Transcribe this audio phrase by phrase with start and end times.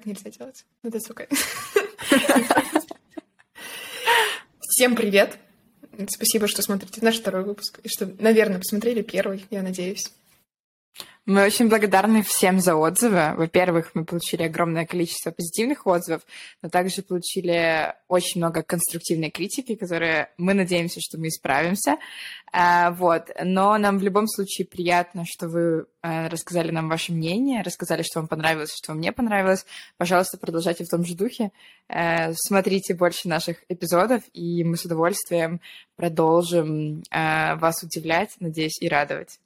[0.00, 0.64] Так нельзя делать.
[0.82, 1.28] Ну, это сука.
[4.62, 5.36] Всем привет!
[6.08, 7.80] Спасибо, что смотрите наш второй выпуск.
[7.82, 10.10] И что, наверное, посмотрели первый, я надеюсь.
[11.26, 13.34] Мы очень благодарны всем за отзывы.
[13.36, 16.22] Во-первых, мы получили огромное количество позитивных отзывов,
[16.62, 21.98] но также получили очень много конструктивной критики, которые мы надеемся, что мы исправимся.
[22.52, 23.28] А, вот.
[23.44, 28.20] Но нам в любом случае приятно, что вы э, рассказали нам ваше мнение, рассказали, что
[28.20, 29.66] вам понравилось, что вам не понравилось.
[29.98, 31.52] Пожалуйста, продолжайте в том же духе.
[31.88, 35.60] Э, смотрите больше наших эпизодов, и мы с удовольствием
[35.96, 39.38] продолжим э, вас удивлять, надеюсь, и радовать.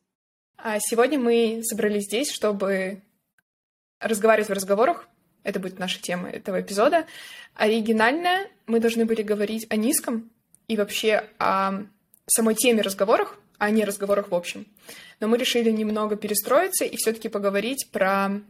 [0.56, 3.02] А сегодня мы собрались здесь, чтобы
[4.00, 5.08] разговаривать в разговорах.
[5.42, 7.06] Это будет наша тема этого эпизода.
[7.54, 10.30] Оригинально мы должны были говорить о низком
[10.68, 11.82] и вообще о
[12.26, 14.66] самой теме разговорах, а не разговорах в общем.
[15.20, 18.40] Но мы решили немного перестроиться и все-таки поговорить про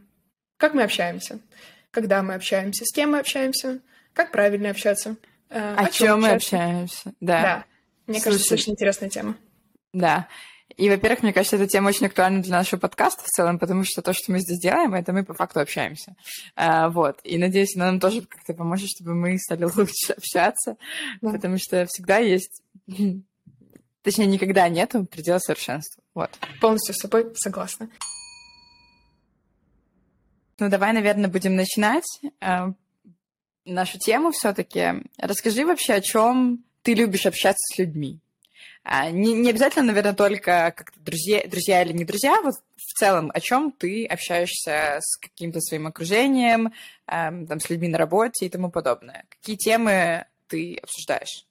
[0.57, 1.39] как мы общаемся,
[1.91, 3.79] когда мы общаемся, с кем мы общаемся,
[4.13, 5.17] как правильно общаться.
[5.49, 7.13] Э, о, о чем мы общаемся.
[7.19, 7.41] Да.
[7.41, 7.65] да.
[8.07, 9.35] Мне Слушай, кажется, очень интересная тема.
[9.93, 10.27] Да.
[10.77, 14.01] И, во-первых, мне кажется, эта тема очень актуальна для нашего подкаста в целом, потому что
[14.01, 16.15] то, что мы здесь делаем, это мы по факту общаемся.
[16.55, 17.19] А, вот.
[17.23, 20.77] И надеюсь, она нам тоже как-то поможет, чтобы мы стали лучше общаться,
[21.21, 21.31] да.
[21.31, 22.61] потому что всегда есть...
[24.03, 26.03] Точнее, никогда нету предела совершенства.
[26.13, 26.29] Вот.
[26.61, 27.89] Полностью с собой согласна.
[30.59, 32.05] Ну, давай, наверное, будем начинать
[32.39, 32.71] э,
[33.65, 35.03] нашу тему все-таки.
[35.17, 38.19] Расскажи вообще, о чем ты любишь общаться с людьми.
[38.87, 43.31] А, не, не обязательно, наверное, только как друзья, друзья или не друзья, вот в целом,
[43.33, 46.71] о чем ты общаешься с каким-то своим окружением,
[47.07, 49.25] эм, там, с людьми на работе и тому подобное.
[49.29, 51.47] Какие темы ты обсуждаешь?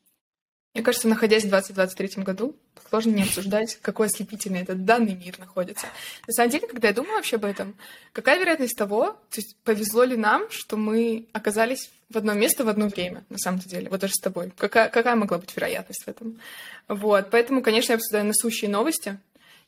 [0.74, 2.56] Мне кажется, находясь в 2023 году,
[2.90, 5.86] сложно не обсуждать, какой ослепительный этот данный мир находится.
[6.26, 7.76] На самом деле, когда я думаю вообще об этом,
[8.12, 12.68] какая вероятность того, то есть повезло ли нам, что мы оказались в одно место в
[12.68, 14.52] одно время, на самом деле, вот даже с тобой.
[14.56, 16.40] Какая, какая могла быть вероятность в этом?
[16.88, 19.18] Вот, поэтому, конечно, я обсуждаю насущие новости,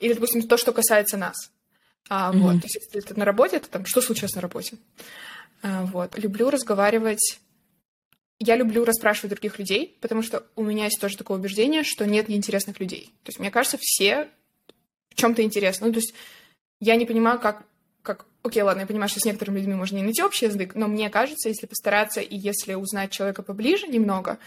[0.00, 1.36] или, допустим, то, что касается нас.
[2.08, 2.38] А, mm-hmm.
[2.38, 4.76] Вот, то есть, если это на работе, то там, что случилось на работе?
[5.62, 7.40] А, вот, люблю разговаривать
[8.38, 12.28] я люблю расспрашивать других людей, потому что у меня есть тоже такое убеждение, что нет
[12.28, 13.12] неинтересных людей.
[13.22, 14.28] То есть, мне кажется, все
[15.10, 15.86] в чем-то интересны.
[15.86, 16.14] Ну, то есть,
[16.80, 17.64] я не понимаю, как,
[18.02, 18.26] как...
[18.42, 21.08] Окей, ладно, я понимаю, что с некоторыми людьми можно не найти общий язык, но мне
[21.10, 24.38] кажется, если постараться и если узнать человека поближе немного,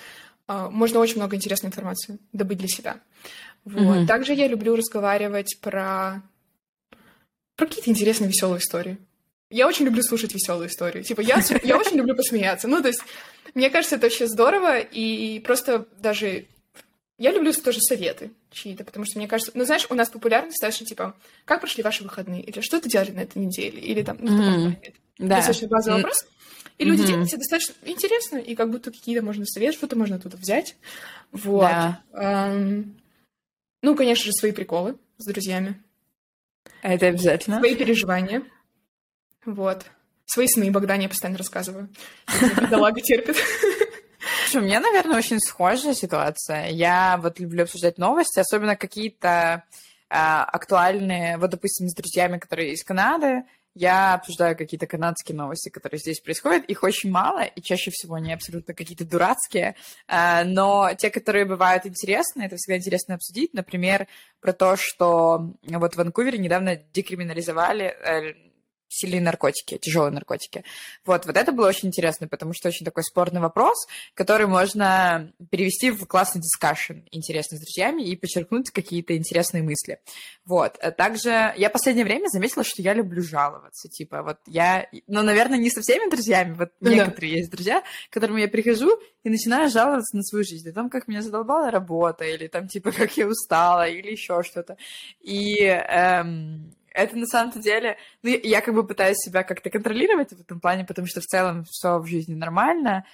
[0.47, 2.97] а, можно очень много интересной информации добыть для себя.
[3.65, 3.81] Вот.
[3.81, 4.07] Mm-hmm.
[4.07, 6.23] Также я люблю разговаривать про
[7.59, 8.97] про какие-то интересные веселые истории.
[9.49, 11.01] Я очень люблю слушать веселые истории.
[11.01, 12.67] Типа, я, я очень люблю посмеяться.
[12.67, 13.01] Ну, то есть,
[13.55, 16.45] мне кажется, это вообще здорово, и просто даже...
[17.17, 19.51] Я люблю тоже советы чьи-то, потому что мне кажется...
[19.55, 21.15] Ну, знаешь, у нас популярно достаточно, типа,
[21.45, 22.43] как прошли ваши выходные?
[22.43, 23.79] Или что ты делали на этой неделе?
[23.79, 24.17] Или там...
[24.21, 24.93] Ну, mm-hmm.
[25.17, 25.35] Да.
[25.37, 26.03] Достаточно базовый mm-hmm.
[26.03, 26.27] вопрос.
[26.77, 27.07] И люди mm-hmm.
[27.07, 30.77] делают достаточно интересно, и как будто какие-то можно советы, что-то можно оттуда взять.
[31.31, 31.61] Вот.
[31.61, 32.01] Да.
[32.13, 32.95] Эм...
[33.81, 35.81] Ну, конечно же, свои приколы с друзьями.
[36.81, 37.59] Это обязательно.
[37.59, 38.43] Свои переживания.
[39.45, 39.85] Вот.
[40.25, 41.89] Свои сны Богдане я постоянно рассказываю.
[42.61, 43.37] Бедолага терпит.
[44.45, 46.67] Слушай, у меня, наверное, очень схожая ситуация.
[46.69, 49.63] Я вот люблю обсуждать новости, особенно какие-то
[50.09, 53.43] а, актуальные, вот, допустим, с друзьями, которые из Канады,
[53.75, 56.65] я обсуждаю какие-то канадские новости, которые здесь происходят.
[56.65, 59.75] Их очень мало, и чаще всего они абсолютно какие-то дурацкие.
[60.07, 63.53] А, но те, которые бывают интересные, это всегда интересно обсудить.
[63.53, 64.07] Например,
[64.41, 68.33] про то, что вот в Ванкувере недавно декриминализовали э,
[68.89, 70.63] сильные наркотики, тяжелые наркотики.
[71.05, 75.91] Вот, вот это было очень интересно, потому что очень такой спорный вопрос, который можно перевести
[75.91, 79.99] в классный дискашн интересный с друзьями и подчеркнуть какие-то интересные мысли.
[80.45, 80.77] Вот.
[80.81, 83.87] А также я последнее время заметила, что я люблю жаловаться.
[83.87, 86.89] Типа, вот я, ну, наверное, не со всеми друзьями, вот да.
[86.91, 90.67] некоторые есть друзья, к которым я прихожу и начинаю жаловаться на свою жизнь.
[90.67, 94.77] О том, как меня задолбала работа, или там, типа, как я устала, или еще что-то.
[95.21, 97.97] И эм, это на самом деле...
[98.23, 101.65] Ну, я как бы пытаюсь себя как-то контролировать в этом плане, потому что в целом
[101.65, 103.05] все в жизни нормально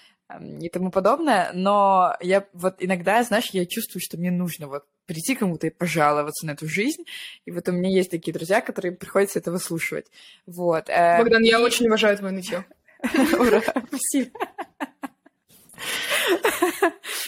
[0.59, 5.35] и тому подобное, но я вот иногда, знаешь, я чувствую, что мне нужно вот прийти
[5.35, 7.03] кому-то и пожаловаться на эту жизнь,
[7.45, 10.07] и вот у меня есть такие друзья, которые приходится это выслушивать,
[10.47, 10.85] вот.
[10.89, 12.65] Эм, Богдан, я очень уважаю твое нытье.
[13.39, 14.31] Ура, спасибо.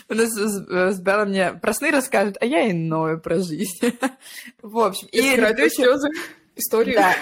[0.10, 3.78] У нас с Белла мне про сны расскажет, а я и ною про жизнь.
[4.62, 5.22] В общем, и...
[5.70, 6.10] слезы
[6.58, 6.96] историю.
[6.96, 7.16] Да.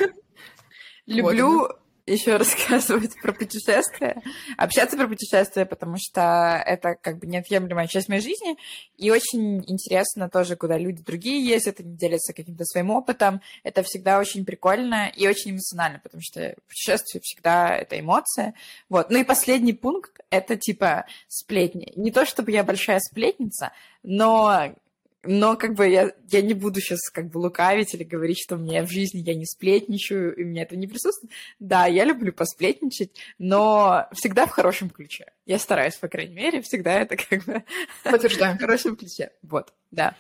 [1.06, 1.70] Люблю
[2.06, 4.22] еще рассказывать про путешествия,
[4.58, 8.58] общаться про путешествия, потому что это как бы неотъемлемая часть моей жизни,
[8.98, 14.20] и очень интересно тоже, куда люди другие ездят, они делятся каким-то своим опытом, это всегда
[14.20, 18.54] очень прикольно и очень эмоционально, потому что путешествие всегда это эмоция,
[18.88, 19.10] вот.
[19.10, 21.92] Ну и последний пункт— это типа сплетни.
[21.96, 23.72] Не то, чтобы я большая сплетница,
[24.04, 24.76] но
[25.26, 28.84] но как бы я, я не буду сейчас как бы лукавить или говорить, что мне
[28.84, 31.32] в жизни я не сплетничаю, и у меня это не присутствует.
[31.60, 35.32] Да, я люблю посплетничать, но всегда в хорошем ключе.
[35.46, 37.64] Я стараюсь, по крайней мере, всегда это как бы...
[38.04, 38.56] Подтверждаю.
[38.56, 39.32] в хорошем ключе.
[39.42, 40.16] Вот, да.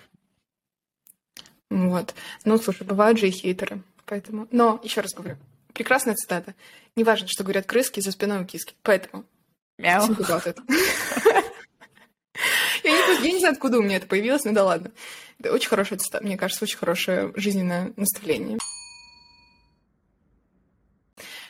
[1.69, 2.13] Вот.
[2.43, 4.47] Ну, слушай, бывают же и хейтеры, поэтому...
[4.51, 5.37] Но, еще раз говорю,
[5.73, 6.55] прекрасная цитата.
[6.95, 8.75] Неважно, что говорят крыски за спиной у киски.
[8.81, 9.25] Поэтому...
[9.77, 10.07] Мяу.
[12.85, 14.91] Я не, знаю, откуда у меня это появилось, но да ладно.
[15.39, 18.57] Это очень хорошее, мне кажется, очень хорошее жизненное наставление.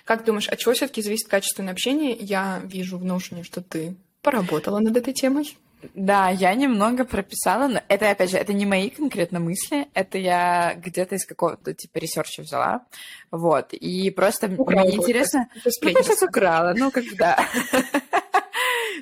[0.05, 2.13] Как думаешь, от чего все-таки зависит качественное общение?
[2.13, 5.57] Я вижу в Notion, что ты поработала над этой темой.
[5.93, 10.73] Да, я немного прописала, но это, опять же, это не мои конкретно мысли, это я
[10.75, 12.85] где-то из какого-то типа research а взяла,
[13.29, 15.47] вот, и просто украла мне интересно...
[15.63, 17.37] Ну, сейчас украла, ну, когда...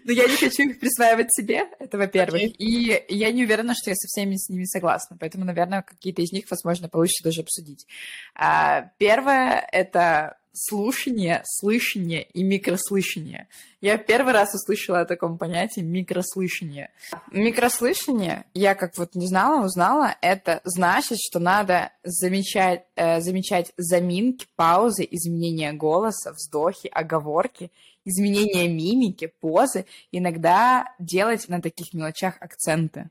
[0.03, 2.41] Но я не хочу их присваивать себе, это во-первых.
[2.41, 2.55] Okay.
[2.57, 5.17] И я не уверена, что я со всеми с ними согласна.
[5.19, 7.87] Поэтому, наверное, какие-то из них, возможно, получится даже обсудить.
[8.35, 13.47] А, первое— это слушание, слышание и микрослышание.
[13.81, 16.91] Я первый раз услышала о таком понятии микрослышание.
[17.31, 24.45] Микрослышание, я как вот не знала, узнала, это значит, что надо замечать, э, замечать заминки,
[24.55, 27.71] паузы, изменения голоса, вздохи, оговорки
[28.05, 33.09] изменения мимики, позы, иногда делать на таких мелочах акценты.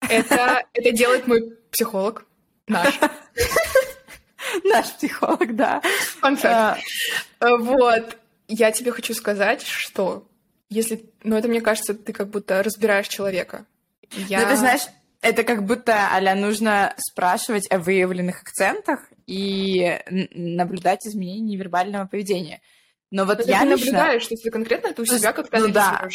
[0.00, 2.26] Это, это делает мой психолог,
[2.66, 2.98] наш.
[4.64, 5.82] Наш психолог, да.
[7.40, 8.16] А, вот.
[8.46, 10.26] Я тебе хочу сказать, что
[10.70, 11.04] если...
[11.22, 13.66] Ну, это, мне кажется, ты как будто разбираешь человека.
[14.10, 14.40] Я...
[14.40, 14.86] Ну, ты знаешь,
[15.20, 22.60] это как будто, Аля, нужно спрашивать о выявленных акцентах и наблюдать изменения невербального поведения.
[23.10, 23.92] Но вот это я ты лично...
[23.92, 26.08] наблюдаешь, что ты конкретно это у себя как-то ну, да.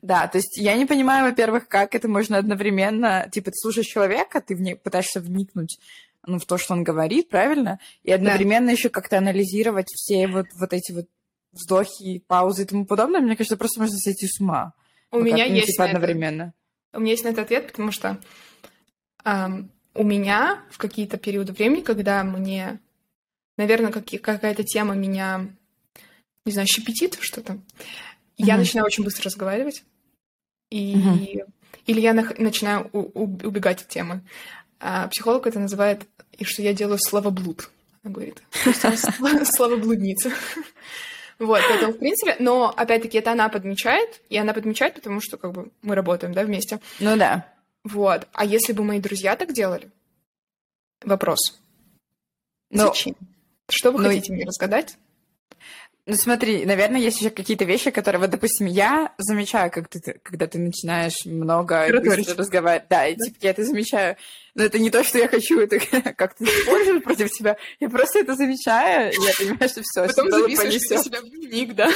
[0.00, 4.40] Да, то есть я не понимаю, во-первых, как это можно одновременно, типа, ты слушаешь человека,
[4.40, 5.80] ты в не, пытаешься вникнуть
[6.24, 7.80] ну, в то, что он говорит, правильно?
[8.04, 8.72] И одновременно да.
[8.72, 11.06] еще как-то анализировать все вот, вот эти вот
[11.52, 13.20] вздохи, паузы и тому подобное.
[13.20, 14.74] Мне кажется, просто можно сойти с ума.
[15.10, 16.54] У ну, меня как, есть типа, одновременно.
[16.92, 16.98] Это.
[16.98, 18.18] У меня есть на это ответ, потому что
[19.24, 22.80] эм, у меня в какие-то периоды времени, когда мне,
[23.56, 25.48] наверное, как, какая-то тема меня
[26.48, 27.60] не знаю, щепетит что-то, mm-hmm.
[28.38, 29.84] я начинаю очень быстро разговаривать.
[30.70, 30.94] И...
[30.94, 31.52] Mm-hmm.
[31.86, 32.30] Или я на...
[32.38, 33.22] начинаю у...
[33.46, 34.22] убегать от темы.
[34.80, 37.70] А психолог это называет, и что я делаю словоблуд,
[38.02, 38.42] она говорит.
[39.44, 40.30] Словоблудница.
[41.38, 45.52] Вот, поэтому, в принципе, но, опять-таки, это она подмечает, и она подмечает, потому что, как
[45.52, 46.80] бы, мы работаем, да, вместе.
[46.98, 47.52] Ну да.
[47.84, 48.26] Вот.
[48.32, 49.90] А если бы мои друзья так делали?
[51.04, 51.38] Вопрос.
[52.70, 52.86] Но...
[52.88, 53.14] Зачем?
[53.68, 54.08] Что вы ну...
[54.08, 54.96] хотите мне разгадать?
[56.08, 60.46] Ну смотри, наверное, есть еще какие-то вещи, которые, вот, допустим, я замечаю, как ты, когда
[60.46, 62.88] ты начинаешь много разговаривать.
[62.88, 64.16] Да, и типа я это замечаю.
[64.54, 65.78] Но это не то, что я хочу это
[66.14, 67.58] как-то использовать против тебя.
[67.78, 70.06] Я просто это замечаю, и я понимаю, что все.
[70.06, 71.90] Потом записываешь себя в дневник, да?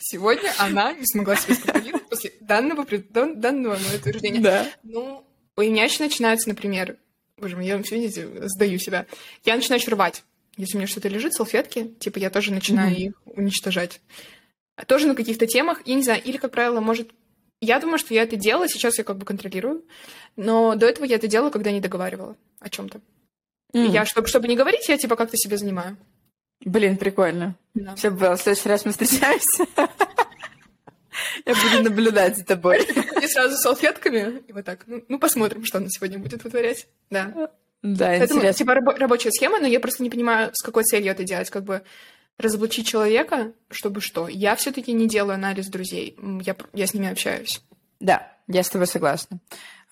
[0.00, 2.84] Сегодня она не смогла себя сконтролировать после данного,
[3.36, 4.40] данного утверждения.
[4.40, 4.66] Да.
[4.82, 5.24] Ну,
[5.54, 6.96] у меня еще начинается, например,
[7.36, 9.06] боже мой, я, видите, сдаю себя.
[9.44, 10.24] Я начинаю рвать
[10.56, 13.00] если у меня что-то лежит, салфетки, типа я тоже начинаю mm-hmm.
[13.00, 14.00] их уничтожать.
[14.86, 17.10] Тоже на каких-то темах, я не знаю, или, как правило, может...
[17.60, 19.84] Я думаю, что я это делала, сейчас я как бы контролирую,
[20.36, 23.00] но до этого я это делала, когда не договаривала о чем то
[23.74, 23.88] mm-hmm.
[23.90, 25.96] Я, чтобы, чтобы не говорить, я типа как-то себя занимаю.
[26.64, 27.56] Блин, прикольно.
[27.74, 27.94] Да.
[27.94, 28.36] Все было.
[28.36, 29.66] В следующий раз мы встречаемся.
[31.46, 32.82] Я буду наблюдать за тобой.
[33.22, 34.84] И сразу салфетками, и вот так.
[34.86, 36.86] Ну, ну, посмотрим, что она сегодня будет вытворять.
[37.10, 37.50] Да.
[37.84, 38.58] Да, Поэтому, интересно.
[38.58, 41.50] типа раб- рабочая схема, но я просто не понимаю, с какой целью это делать.
[41.50, 41.82] Как бы
[42.38, 44.26] разоблачить человека, чтобы что?
[44.26, 46.16] Я все-таки не делаю анализ друзей.
[46.42, 47.60] Я, я с ними общаюсь.
[48.00, 49.38] Да, я с тобой согласна.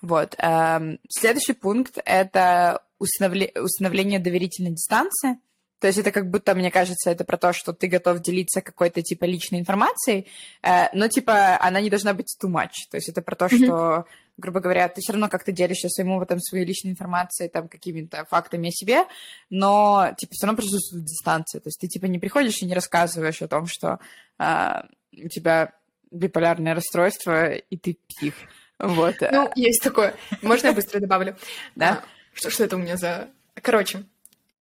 [0.01, 0.33] Вот.
[0.39, 5.37] Эм, следующий пункт— это установле- установление доверительной дистанции.
[5.79, 9.03] То есть это как будто, мне кажется, это про то, что ты готов делиться какой-то
[9.03, 10.27] типа личной информацией,
[10.63, 12.89] э, но типа она не должна быть too much.
[12.89, 14.05] То есть это про то, что
[14.37, 18.69] грубо говоря, ты все равно как-то делишься своим опытом, своей личной информацией, там, какими-то фактами
[18.69, 19.05] о себе,
[19.49, 21.61] но, типа, все равно присутствует дистанция.
[21.61, 23.99] То есть ты, типа, не приходишь и не рассказываешь о том, что
[24.37, 25.73] а, у тебя
[26.11, 28.33] биполярное расстройство, и ты псих.
[28.79, 29.15] Вот.
[29.31, 30.15] Ну, есть такое.
[30.41, 31.37] Можно я быстро добавлю?
[31.75, 32.03] Да.
[32.03, 33.29] А, что, что это у меня за...
[33.61, 34.03] Короче,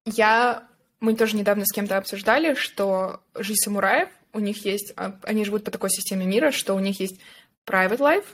[0.04, 0.68] я
[1.02, 5.64] мы тоже недавно с кем-то обсуждали, что жизнь самураев, у них есть, а, они живут
[5.64, 7.20] по такой системе мира, что у них есть
[7.66, 8.24] private life,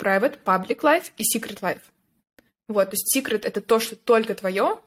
[0.00, 1.82] private, public life и secret life.
[2.68, 4.78] Вот, то есть secret— это то, что только твое,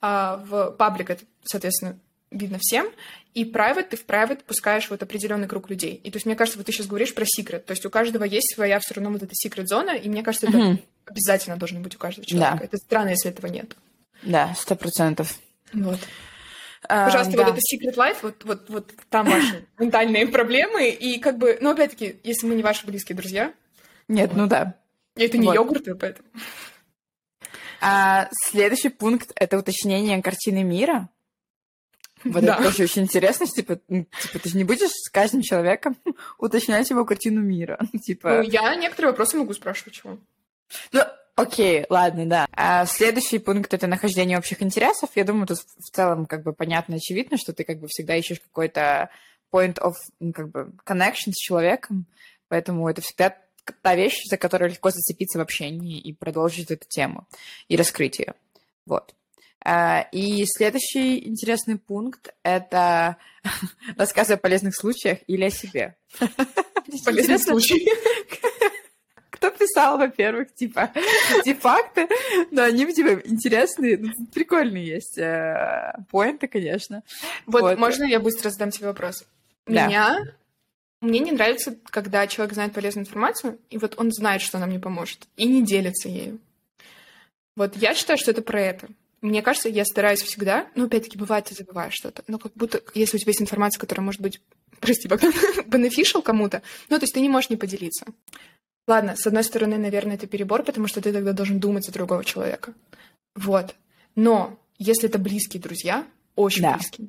[0.00, 1.98] а в public это, соответственно,
[2.30, 2.88] видно всем,
[3.34, 6.00] и private ты в private пускаешь вот определенный круг людей.
[6.02, 8.24] И то есть мне кажется, вот ты сейчас говоришь про secret, то есть у каждого
[8.24, 10.84] есть своя все равно вот эта secret зона, и мне кажется, это mm-hmm.
[11.06, 12.58] обязательно должно быть у каждого человека.
[12.58, 12.64] Да.
[12.64, 13.76] Это странно, если этого нет.
[14.22, 15.38] Да, сто процентов.
[15.72, 15.98] Вот.
[16.88, 17.44] А, Пожалуйста, да.
[17.44, 21.70] вот это Secret Life, вот, вот, вот там ваши ментальные проблемы, и как бы, ну,
[21.70, 23.52] опять-таки, если мы не ваши близкие друзья.
[24.10, 24.74] Нет, ну да.
[25.14, 25.54] И это не вот.
[25.54, 26.28] йогурты, поэтому.
[27.80, 31.08] А, следующий пункт— это уточнение картины мира.
[32.24, 32.54] Вот да.
[32.54, 35.96] это тоже очень интересно, типа, типа, ты же не будешь с каждым человеком
[36.38, 37.78] уточнять его картину мира.
[38.04, 38.38] типа...
[38.38, 40.18] Ну, я некоторые вопросы могу спрашивать, чего.
[40.92, 41.00] Ну,
[41.36, 42.48] окей, ладно, да.
[42.52, 45.10] А следующий пункт— это нахождение общих интересов.
[45.14, 48.40] Я думаю, тут в целом как бы понятно, очевидно, что ты как бы всегда ищешь
[48.40, 49.08] какой-то
[49.52, 52.06] point of, ну, как бы, connection с человеком,
[52.48, 53.36] поэтому это всегда
[53.82, 57.26] та вещь, за которую легко зацепиться в общении и продолжить эту тему
[57.68, 58.34] и раскрыть ее.
[58.86, 59.14] Вот.
[59.62, 63.16] А, и следующий интересный пункт— это
[63.96, 65.96] рассказы о полезных случаях или о себе.
[67.04, 67.88] Полезные случаи.
[69.30, 70.92] Кто писал, во-первых, типа,
[71.38, 72.08] эти факты,
[72.50, 77.02] но они, типа, интересные, ну, прикольные есть э, поинты, конечно.
[77.46, 79.24] Вот, можно я быстро задам тебе вопрос?
[79.66, 80.34] Меня
[81.00, 84.78] мне не нравится, когда человек знает полезную информацию, и вот он знает, что она мне
[84.78, 86.38] поможет, и не делится ею.
[87.56, 88.88] Вот я считаю, что это про это.
[89.22, 93.16] Мне кажется, я стараюсь всегда, ну, опять-таки, бывает, ты забываешь что-то, но как будто, если
[93.16, 94.40] у тебя есть информация, которая может быть,
[94.78, 95.08] прости,
[95.66, 98.06] beneficial кому-то, ну, то есть ты не можешь не поделиться.
[98.86, 102.24] Ладно, с одной стороны, наверное, это перебор, потому что ты тогда должен думать за другого
[102.24, 102.74] человека.
[103.34, 103.74] Вот.
[104.16, 106.74] Но если это близкие друзья, очень да.
[106.74, 107.08] близкие,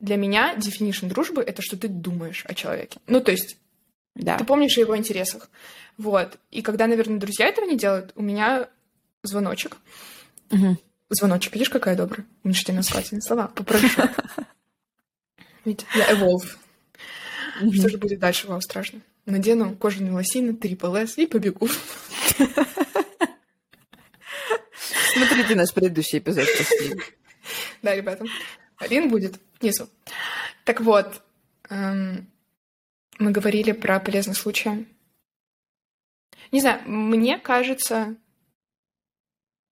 [0.00, 3.00] для меня definition дружбы— это что ты думаешь о человеке.
[3.06, 3.56] Ну, то есть
[4.14, 4.38] да.
[4.38, 5.50] ты помнишь о его интересах.
[5.96, 6.38] Вот.
[6.50, 8.68] И когда, наверное, друзья этого не делают, у меня
[9.22, 9.76] звоночек.
[10.50, 10.76] Угу.
[11.10, 12.26] Звоночек, видишь, какая добрая?
[12.44, 13.48] Уменьшительно-сказательные слова.
[13.48, 14.02] Попрошу.
[15.64, 16.56] Ведь я evolve.
[17.72, 18.46] Что же будет дальше?
[18.46, 19.00] Вау, страшно.
[19.26, 21.68] Надену кожаные лосины, трипл S и побегу.
[25.12, 26.46] Смотрите наш предыдущий эпизод.
[27.82, 28.24] Да, ребята.
[28.76, 29.88] Один будет внизу.
[30.64, 31.22] Так вот,
[31.70, 32.30] эм,
[33.18, 34.86] мы говорили про полезный случай.
[36.52, 38.16] Не знаю, мне кажется,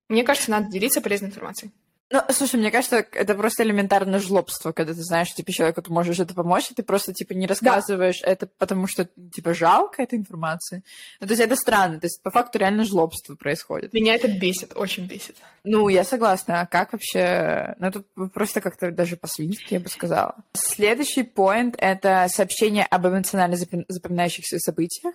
[0.08, 1.72] мне кажется, надо делиться полезной информацией.
[2.08, 5.92] Ну, слушай, мне кажется, это просто элементарное жлобство, когда ты знаешь, что, типа, человеку ты
[5.92, 8.28] можешь это помочь, и ты просто, типа, не рассказываешь да.
[8.28, 10.84] это, потому что, типа, жалко этой информации.
[11.20, 13.92] Ну, то есть это странно, то есть по факту реально жлобство происходит.
[13.92, 15.36] Меня это бесит, очень бесит.
[15.64, 16.60] Ну, я согласна.
[16.60, 17.74] А как вообще...
[17.80, 20.36] Ну, это просто как-то даже по-свински, я бы сказала.
[20.52, 25.14] Следующий поинт— это сообщение об эмоционально запоминающихся событиях.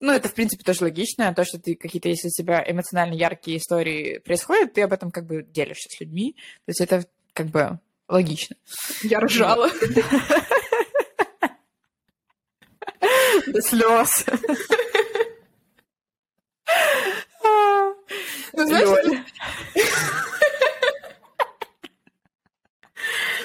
[0.00, 1.34] Ну, это, в принципе, тоже логично.
[1.34, 5.26] То, что ты какие-то, если у тебя эмоционально яркие истории происходят, ты об этом как
[5.26, 6.36] бы делишься с людьми.
[6.66, 8.56] То есть это как бы логично.
[9.02, 9.70] Я ржала.
[13.46, 14.24] До слез.
[18.52, 18.88] Ну, знаешь,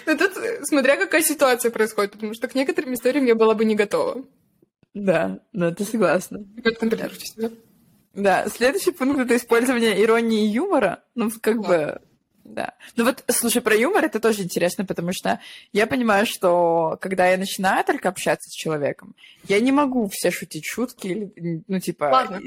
[0.06, 0.34] ну тут,
[0.64, 4.26] смотря какая ситуация происходит, потому что к некоторым историям я была бы не готова.
[4.94, 6.46] Да, да, ты согласна.
[6.64, 7.50] Контролируйте себя.
[8.14, 11.04] Да, следующий пункт— это использование иронии и юмора.
[11.16, 11.68] Ну, как да.
[11.68, 12.02] бы...
[12.44, 12.74] Да.
[12.98, 15.40] Ну вот, слушай, про юмор это тоже интересно, потому что
[15.72, 19.16] я понимаю, что когда я начинаю только общаться с человеком,
[19.48, 21.32] я не могу все шутить шутки,
[21.68, 22.06] ну, типа...
[22.06, 22.42] Ладно.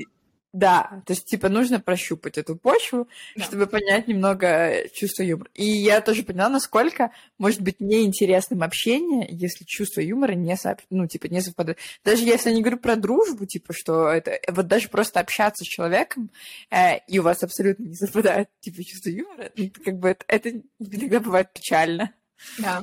[0.56, 3.44] Да, то есть, типа, нужно прощупать эту почву, да.
[3.44, 5.50] чтобы понять немного чувство юмора.
[5.52, 10.80] И я тоже поняла, насколько может быть неинтересным общение, если чувство юмора не, сооб...
[10.88, 11.76] ну, типа, не совпадает.
[12.06, 14.40] Даже если я не говорю про дружбу, типа, что это...
[14.48, 16.30] Вот даже просто общаться с человеком,
[16.70, 20.52] э, и у вас абсолютно не совпадает, типа, чувство юмора, ну, как бы это, это
[20.78, 22.14] иногда бывает печально.
[22.56, 22.82] Да.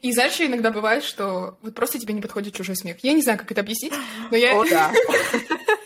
[0.00, 2.96] И знаешь, иногда бывает, что вот просто тебе не подходит чужой смех.
[3.04, 3.92] Я не знаю, как это объяснить,
[4.32, 4.58] но я...
[4.58, 4.92] О, да.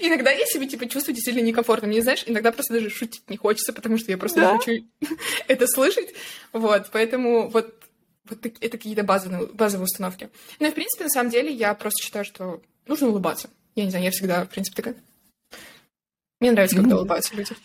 [0.00, 1.88] Иногда я себя, типа, чувствую действительно некомфортно.
[1.88, 4.58] Мне, знаешь, иногда просто даже шутить не хочется, потому что я просто да?
[4.58, 4.84] хочу
[5.48, 6.14] это слышать.
[6.52, 7.74] Вот, поэтому вот,
[8.24, 10.30] вот это какие-то базовые, базовые установки.
[10.60, 13.50] Ну и, в принципе, на самом деле, я просто считаю, что нужно улыбаться.
[13.74, 14.96] Я не знаю, я всегда, в принципе, такая.
[16.40, 16.98] Мне нравится, когда mm-hmm.
[16.98, 17.56] улыбаются люди.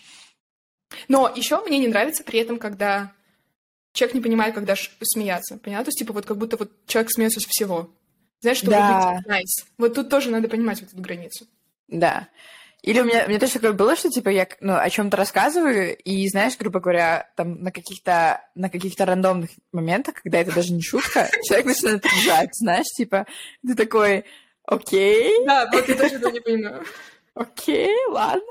[1.08, 3.12] Но еще мне не нравится при этом, когда
[3.92, 5.58] человек не понимает, когда смеяться.
[5.58, 5.84] Поняла?
[5.84, 7.90] То есть, типа, вот как будто вот человек смеется с всего.
[8.40, 9.14] Знаешь, чтобы да.
[9.14, 9.66] быть nice.
[9.78, 11.46] Вот тут тоже надо понимать вот эту границу.
[11.88, 12.28] Да.
[12.82, 15.16] Или у меня, у меня тоже такое было, что, типа, я ну, о чем то
[15.16, 20.74] рассказываю, и, знаешь, грубо говоря, там на каких-то на каких-то рандомных моментах, когда это даже
[20.74, 23.26] не шутка, человек начинает ржать, знаешь, типа,
[23.66, 24.26] ты такой,
[24.66, 25.46] окей.
[25.46, 26.84] Да, вот я тоже этого не понимаю.
[27.34, 28.44] Окей, ладно.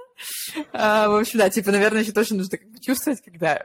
[0.73, 3.63] А, в общем, да, типа, наверное, еще тоже нужно чувствовать, когда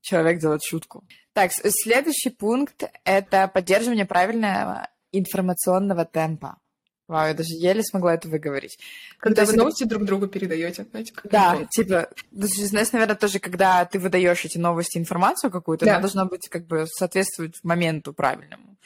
[0.00, 1.04] человек делает шутку.
[1.34, 6.58] Так, следующий пункт— это поддерживание правильного информационного темпа.
[7.06, 8.78] Вау, я даже еле смогла это выговорить.
[9.18, 9.90] Когда ну, вы новости это...
[9.90, 11.68] друг другу передаете, знаете, как Да, это...
[11.70, 15.92] типа, знаешь, наверное, тоже, когда ты выдаешь эти новости, информацию какую-то, да.
[15.92, 18.76] она должна быть как бы соответствовать моменту правильному.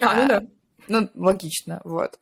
[0.00, 0.42] А, ну да.
[0.88, 2.18] Ну, логично, вот.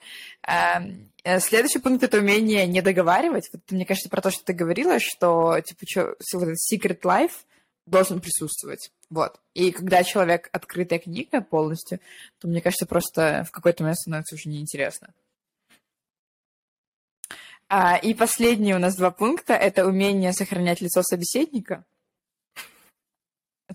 [0.46, 3.48] Эм, э, следующий пункт— это умение не договаривать.
[3.52, 7.44] Вот, мне кажется, про то, что ты говорила, что, типа, что, вот этот secret life
[7.86, 8.90] должен присутствовать.
[9.10, 9.38] Вот.
[9.52, 12.00] И когда человек открытая книга полностью,
[12.40, 15.12] то, мне кажется, просто в какой-то момент становится уже неинтересно.
[17.76, 21.84] А, и последние у нас два пункта— это умение сохранять лицо собеседника.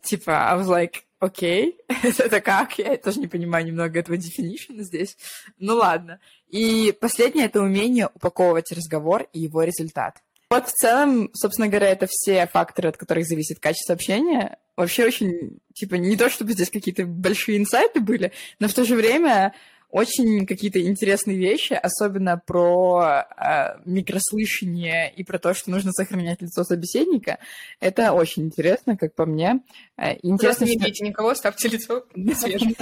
[0.02, 2.14] Типа, I was like, окей, okay.
[2.18, 2.80] это как?
[2.80, 5.18] Я тоже не понимаю немного этого definition здесь.
[5.58, 6.22] Ну ладно.
[6.48, 10.24] И последнее— это умение упаковывать разговор и его результат.
[10.50, 14.60] Вот в целом, собственно говоря, это все факторы, от которых зависит качество общения.
[14.78, 18.96] Вообще очень, типа, не то чтобы здесь какие-то большие инсайты были, но в то же
[18.96, 19.54] время
[19.90, 26.64] очень какие-то интересные вещи, особенно про э, микрослышание и про то, что нужно сохранять лицо
[26.64, 27.40] собеседника.
[27.80, 29.62] Это очень интересно, как по мне.
[29.98, 31.06] Э, интересно, Просто не что...
[31.06, 32.06] никого, ставьте лицо
[32.36, 32.76] свежим.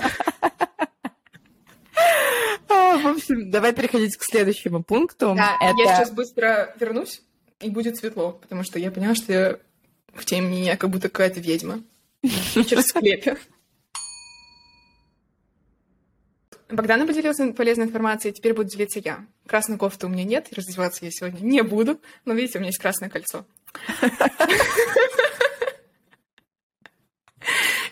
[2.70, 5.34] А, в общем, давай переходить к следующему пункту.
[5.36, 5.82] Да, Это...
[5.82, 7.22] я сейчас быстро вернусь,
[7.62, 9.60] и будет светло, потому что я поняла, что я
[10.14, 11.82] в теме я как будто какая-то ведьма.
[12.22, 13.38] Вечер в склепе.
[16.70, 19.26] Богдана поделилась полезной информацией, теперь буду делиться я.
[19.48, 22.80] Красной кофты у меня нет, раздеваться я сегодня не буду, но видите, у меня есть
[22.80, 23.46] красное кольцо.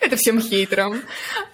[0.00, 1.02] Это всем хейтерам.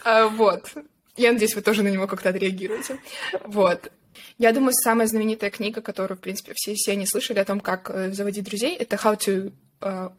[0.05, 0.73] А, вот.
[1.17, 2.99] Я надеюсь, вы тоже на него как-то отреагируете.
[3.45, 3.93] Вот.
[4.39, 7.91] Я думаю, самая знаменитая книга, которую, в принципе, все, все они слышали о том, как
[7.91, 9.53] э, заводить друзей, это How to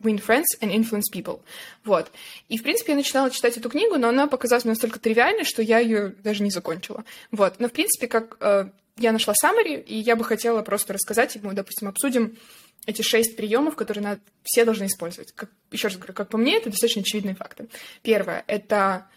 [0.01, 1.41] Win Friends and Influence People.
[1.83, 2.11] Вот.
[2.49, 5.61] И, в принципе, я начинала читать эту книгу, но она показалась мне настолько тривиальной, что
[5.61, 7.03] я ее даже не закончила.
[7.31, 7.59] Вот.
[7.59, 11.39] Но, в принципе, как uh, я нашла summary, и я бы хотела просто рассказать, и
[11.41, 12.37] мы, допустим, обсудим
[12.85, 15.31] эти шесть приемов, которые надо, все должны использовать.
[15.33, 17.67] Как, еще раз говорю, как по мне, это достаточно очевидные факты.
[18.01, 19.07] Первое— это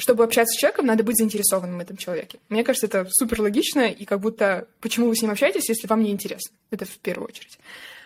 [0.00, 2.38] чтобы общаться с человеком, надо быть заинтересованным в этом человеке.
[2.48, 6.04] Мне кажется, это супер логично, и как будто почему вы с ним общаетесь, если вам
[6.04, 6.54] не интересно.
[6.70, 7.58] Это в первую очередь.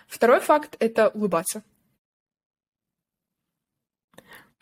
[0.09, 1.63] Второй факт— это улыбаться.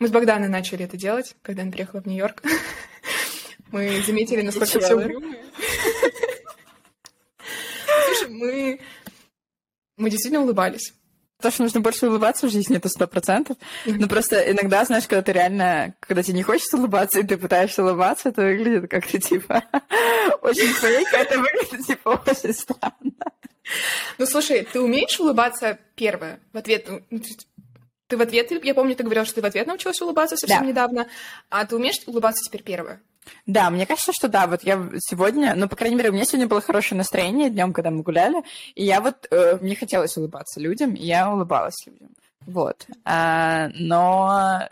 [0.01, 2.41] Мы с Богданой начали это делать, когда она приехала в Нью-Йорк.
[3.71, 5.43] Мы заметили, насколько все угрюмые.
[8.07, 8.79] Слушай, мы...
[9.97, 10.95] Мы действительно улыбались.
[11.39, 13.57] То, что нужно больше улыбаться в жизни, это сто процентов.
[13.85, 17.83] Но просто иногда, знаешь, когда ты реально, когда тебе не хочется улыбаться, и ты пытаешься
[17.83, 19.63] улыбаться, это выглядит как-то типа
[20.41, 23.13] очень фейк, это выглядит типа очень странно.
[24.17, 26.89] Ну, слушай, ты умеешь улыбаться первое в ответ?
[28.11, 30.65] Ты в ответ, я помню, ты говорила, что ты в ответ научилась улыбаться совсем да.
[30.65, 31.07] недавно,
[31.49, 32.99] а ты умеешь улыбаться теперь первое?
[33.45, 34.47] Да, мне кажется, что да.
[34.47, 37.89] Вот я сегодня, ну, по крайней мере, у меня сегодня было хорошее настроение днем, когда
[37.89, 38.43] мы гуляли,
[38.75, 42.09] и я вот, э, мне хотелось улыбаться людям, и я улыбалась людям.
[42.45, 42.85] Вот.
[43.05, 44.67] А, но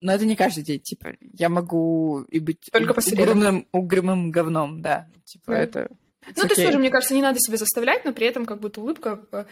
[0.00, 5.08] но это не каждый день, типа, я могу и быть Только угрюмым, угрюмым говном, да.
[5.26, 5.58] Типа, да.
[5.58, 5.88] это...
[6.24, 6.48] Ну, okay.
[6.48, 9.46] то есть тоже, мне кажется, не надо себя заставлять, но при этом как будто улыбка...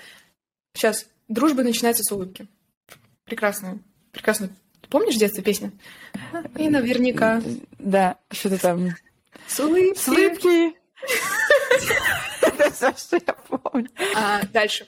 [0.72, 2.48] Сейчас, э, дружба начинается с улыбки
[3.24, 3.80] прекрасную,
[4.12, 4.54] прекрасную.
[4.88, 5.72] Помнишь детство песню?
[6.56, 7.42] И наверняка.
[7.78, 8.90] Да, что-то там.
[9.46, 9.98] С улыбки.
[9.98, 10.74] С улыбки.
[12.42, 13.88] Это все, что я помню.
[14.14, 14.86] А, дальше.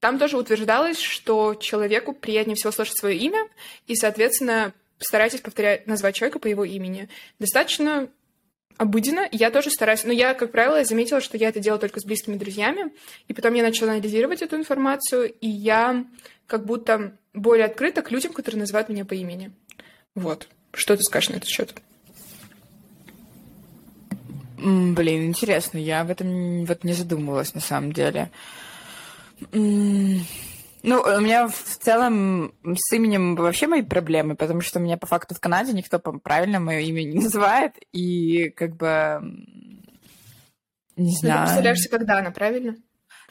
[0.00, 3.48] Там тоже утверждалось, что человеку приятнее всего слышать свое имя,
[3.86, 7.08] и, соответственно, старайтесь повторять, назвать человека по его имени.
[7.38, 8.08] Достаточно
[8.80, 9.28] обыденно.
[9.30, 10.04] Я тоже стараюсь.
[10.04, 12.90] Но я, как правило, заметила, что я это делаю только с близкими друзьями.
[13.28, 16.06] И потом я начала анализировать эту информацию, и я
[16.46, 19.52] как будто более открыта к людям, которые называют меня по имени.
[20.14, 20.48] Вот.
[20.72, 21.74] Что ты скажешь на этот счет?
[24.56, 28.30] Блин, интересно, я об этом вот не задумывалась на самом деле.
[30.82, 35.34] Ну, у меня в целом с именем вообще мои проблемы, потому что меня по факту
[35.34, 39.20] в Канаде никто правильно мое имя не называет, и как бы
[40.96, 41.40] не знаю.
[41.40, 42.76] Ну, ты представляешься как Дана, правильно?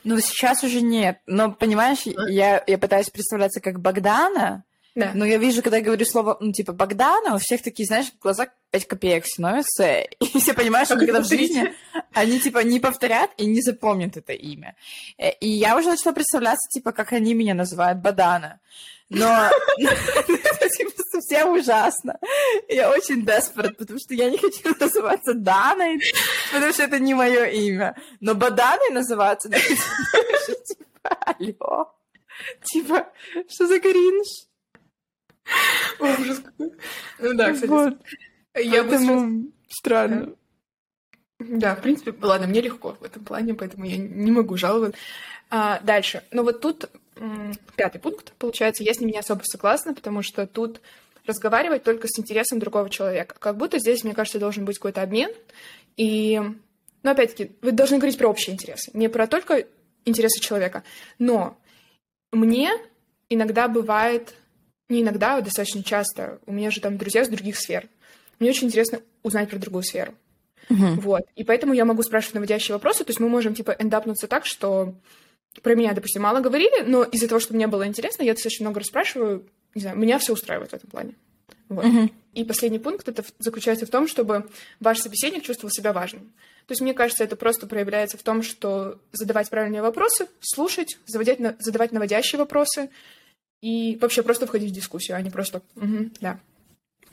[0.04, 1.20] Ну, сейчас уже нет.
[1.26, 2.30] Но, понимаешь, а?
[2.30, 4.64] я, я пытаюсь представляться как Богдана,
[5.00, 5.12] Да.
[5.16, 8.22] Но я вижу, когда я говорю слово, ну, типа, Богдана, у всех такие, знаешь, в
[8.22, 11.74] глазах 5 копеек становятся, и все понимают, что когда в жизни
[12.14, 14.76] они, типа, не повторят и не запомнят это имя.
[15.18, 18.60] Э, и я уже начала представляться, типа, как они меня называют, Бадана.
[19.10, 22.20] Но типа, совсем ужасно.
[22.68, 26.00] Я очень desperate, потому что я не хочу называться Даной,
[26.54, 27.96] потому что это не мое имя.
[28.20, 31.92] Но Баданой называться, типа, алло.
[32.64, 33.08] Типа,
[33.50, 34.49] что за кринж?
[36.00, 36.72] Ужас какой.
[37.20, 37.70] Ну да, кстати.
[37.70, 37.98] Вот.
[38.56, 40.36] Я Поэтому странно.
[41.40, 44.98] Да, в принципе, ладно, мне легко в этом плане, поэтому я не могу жаловаться.
[45.50, 46.24] А, дальше.
[46.32, 46.90] Ну вот тут
[47.76, 50.82] пятый пункт, получается, я с ним не особо согласна, потому что тут
[51.26, 53.36] разговаривать только с интересом другого человека.
[53.40, 55.32] Как будто здесь, мне кажется, должен быть какой-то обмен.
[55.96, 56.42] И,
[57.04, 59.66] ну, опять-таки, вы должны говорить про общие интересы, не про только
[60.06, 60.84] интересы человека.
[61.20, 61.58] Но
[62.32, 62.72] мне
[63.30, 64.34] иногда бывает
[64.90, 66.40] не иногда, а достаточно часто.
[66.46, 67.88] У меня же там друзья с других сфер.
[68.40, 70.14] Мне очень интересно узнать про другую сферу.
[70.70, 71.00] Uh-huh.
[71.02, 71.24] Вот.
[71.36, 73.04] И поэтому я могу спрашивать наводящие вопросы.
[73.04, 74.94] То есть мы можем, типа, эндапнуться так, что
[75.62, 78.80] про меня, допустим, мало говорили, но из-за того, что мне было интересно, я достаточно много
[78.80, 79.46] расспрашиваю.
[79.76, 81.14] Не знаю, меня все устраивает в этом плане.
[81.70, 81.86] Вот.
[81.86, 82.12] Uh-huh.
[82.34, 84.50] И последний пункт это заключается в том, чтобы
[84.80, 86.32] ваш собеседник чувствовал себя важным.
[86.68, 91.60] То есть, мне кажется, это просто проявляется в том, что задавать правильные вопросы, слушать, задавать,
[91.60, 92.90] задавать наводящие вопросы,
[93.62, 96.40] и вообще просто входить в дискуссию, а не просто угу, да.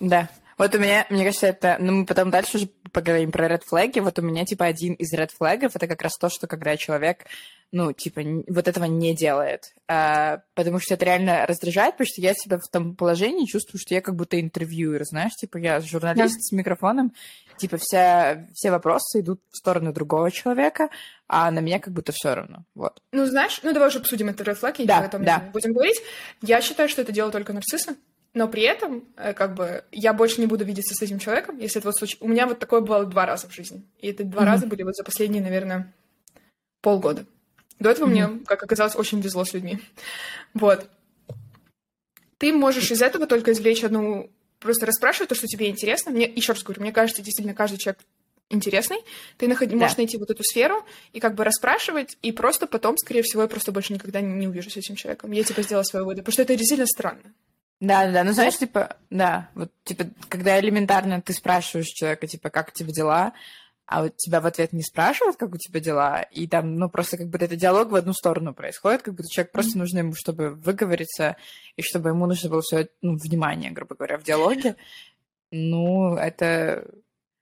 [0.01, 0.29] Да.
[0.59, 1.77] Вот у меня, мне кажется, это...
[1.79, 3.99] Ну, мы потом дальше уже поговорим про red флаги.
[4.01, 7.27] Вот у меня, типа, один из red флагов это как раз то, что когда человек,
[7.73, 9.75] ну, типа, вот этого не делает.
[9.87, 13.95] А, потому что это реально раздражает, потому что я себя в том положении чувствую, что
[13.95, 16.41] я как будто интервьюер, знаешь, типа, я журналист да.
[16.41, 17.13] с микрофоном,
[17.59, 20.89] типа, вся, все вопросы идут в сторону другого человека,
[21.29, 22.65] а на меня как будто все равно.
[22.75, 23.03] Вот.
[23.13, 25.51] Ну, знаешь, ну, давай уже обсудим это red flag, да, о том да.
[25.53, 26.01] будем говорить.
[26.43, 27.97] Я считаю, что это дело только нарциссы.
[28.35, 31.79] Но при этом, э, как бы, я больше не буду видеться с этим человеком, если
[31.79, 32.19] это вот случай.
[32.21, 33.83] У меня вот такое было два раза в жизни.
[33.99, 34.45] И это два mm-hmm.
[34.45, 35.95] раза были вот за последние, наверное,
[36.83, 37.25] полгода.
[37.79, 38.29] До этого mm-hmm.
[38.29, 39.79] мне, как оказалось, очень везло с людьми.
[40.53, 40.91] Вот.
[42.37, 44.31] Ты можешь из этого только извлечь одну...
[44.59, 46.13] Просто расспрашивать то, что тебе интересно.
[46.13, 48.01] Мне, еще раз говорю, мне кажется, действительно, каждый человек
[48.51, 48.99] интересный.
[49.37, 49.69] Ты наход...
[49.69, 49.77] да.
[49.77, 53.49] можешь найти вот эту сферу и как бы расспрашивать, и просто потом, скорее всего, я
[53.49, 55.33] просто больше никогда не увижу с этим человеком.
[55.33, 56.23] Я, типа, сделала свои выводы.
[56.23, 57.35] Потому что это действительно странно.
[57.81, 58.25] Да, да.
[58.25, 62.91] Ну, знаешь, типа, да, вот, типа, когда элементарно ты спрашиваешь человека, типа, как у тебя
[62.91, 63.33] дела,
[63.87, 67.19] а вот тебя в ответ не спрашивают, как у тебя дела, и там, ну, просто
[67.19, 70.51] как бы это диалог в одну сторону происходит, как будто человек просто нужно ему, чтобы
[70.55, 71.37] выговориться,
[71.77, 74.77] и чтобы ему нужно было все, ну, внимание, грубо говоря, в диалоге.
[75.53, 76.89] Ну, это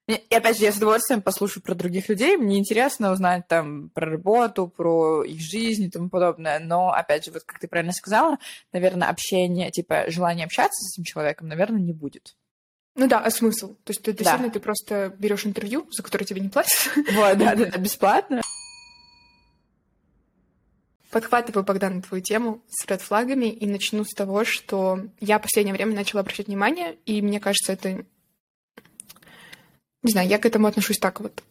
[0.07, 2.37] и опять же, я с удовольствием послушаю про других людей.
[2.37, 6.59] Мне интересно узнать там про работу, про их жизнь и тому подобное.
[6.59, 8.37] Но, опять же, вот как ты правильно сказала,
[8.73, 12.37] наверное, общение, типа желание общаться с этим человеком, наверное, не будет.
[12.97, 13.75] Ну да, а смысл?
[13.85, 14.53] То есть ты действительно да.
[14.53, 16.93] ты просто берешь интервью, за которое тебе не платят.
[16.95, 18.43] Вот, да, да, да, бесплатно.
[21.11, 25.75] Подхватываю, Богдан, твою тему с ред флагами и начну с того, что я в последнее
[25.75, 28.05] время начала обращать внимание, и мне кажется, это
[30.05, 31.43] не знаю, я к этому отношусь так вот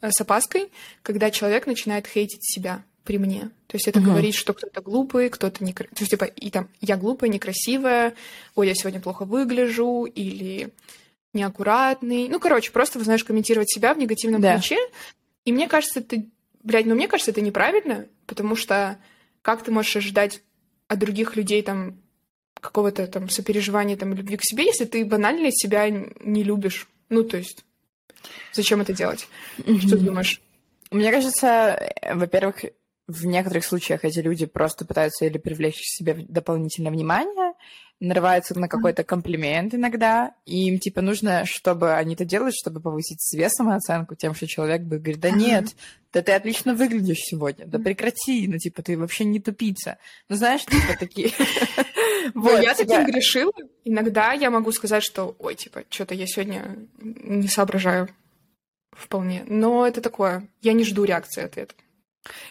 [0.00, 0.70] э, с опаской,
[1.02, 3.50] когда человек начинает хейтить себя при мне.
[3.66, 4.10] То есть это угу.
[4.10, 5.72] говорит, что кто-то глупый, кто-то не...
[5.72, 8.14] То есть, типа, и там, я глупая, некрасивая,
[8.54, 10.70] ой, я сегодня плохо выгляжу, или
[11.32, 12.28] неаккуратный.
[12.28, 14.54] Ну, короче, просто, вы знаешь, комментировать себя в негативном да.
[14.54, 14.76] ключе.
[15.44, 16.22] И мне кажется, это...
[16.62, 18.98] Блядь, ну, мне кажется, это неправильно, потому что
[19.40, 20.42] как ты можешь ожидать
[20.88, 21.96] от других людей там
[22.60, 26.88] какого-то там сопереживания, там, любви к себе, если ты банально себя не любишь?
[27.08, 27.64] Ну, то есть...
[28.52, 29.28] Зачем это делать?
[29.58, 29.78] Mm-hmm.
[29.80, 30.40] Что ты думаешь?
[30.90, 32.64] Мне кажется, во-первых,
[33.06, 37.47] в некоторых случаях эти люди просто пытаются или привлечь к себе дополнительное внимание,
[38.00, 43.20] нарываются на какой-то комплимент иногда, и им, типа, нужно, чтобы они это делают, чтобы повысить
[43.20, 45.74] себе самооценку тем, что человек бы говорит, да нет,
[46.12, 49.98] да ты отлично выглядишь сегодня, да прекрати, ну, типа, ты вообще не тупица.
[50.28, 51.30] Ну, знаешь, типа, такие...
[52.34, 53.52] Вот, я таким грешила.
[53.84, 58.08] Иногда я могу сказать, что, ой, типа, что-то я сегодня не соображаю
[58.92, 59.44] вполне.
[59.46, 61.74] Но это такое, я не жду реакции ответа.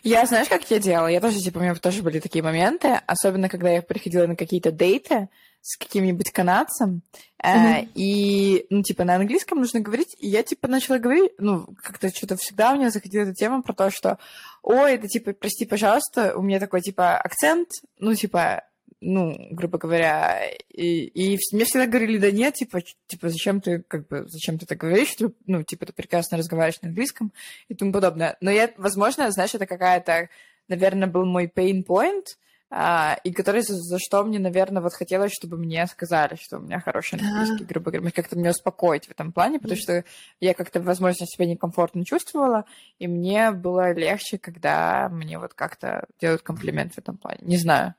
[0.04, 1.08] Я, знаешь, как я делала?
[1.08, 4.72] Я тоже, типа, у меня тоже были такие моменты, особенно когда я приходила на какие-то
[4.72, 5.30] дейты
[5.62, 7.02] с каким-нибудь канадцем,
[7.44, 7.84] mm-hmm.
[7.84, 12.10] э, и, ну, типа, на английском нужно говорить, и я, типа, начала говорить, ну, как-то
[12.10, 14.18] что-то всегда у меня заходила эта тема про то, что,
[14.64, 17.68] ой, это, типа, прости, пожалуйста, у меня такой, типа, акцент,
[18.00, 18.64] ну, типа,
[19.00, 24.08] ну, грубо говоря, и, и мне всегда говорили, да нет, типа, типа, зачем ты, как
[24.08, 27.32] бы, зачем ты так говоришь, ты, ну, типа, ты прекрасно разговариваешь на английском
[27.68, 28.38] и тому подобное.
[28.42, 30.30] Но я, возможно, знаешь, это какая-то,
[30.68, 32.26] наверное, был мой pain point,
[32.70, 36.62] а, и который за, за что мне, наверное, вот хотелось, чтобы мне сказали, что у
[36.62, 40.04] меня хороший английский, грубо говоря, как-то меня успокоить в этом плане, потому что
[40.42, 42.66] я как-то, возможно, себя некомфортно чувствовала,
[43.00, 47.40] и мне было легче, когда мне вот как-то делают комплимент в этом плане.
[47.42, 47.96] Не знаю.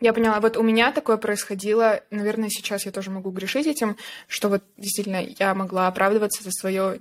[0.00, 0.40] Я поняла.
[0.40, 3.96] Вот у меня такое происходило, наверное, сейчас я тоже могу грешить этим,
[4.28, 7.00] что вот действительно я могла оправдываться за свое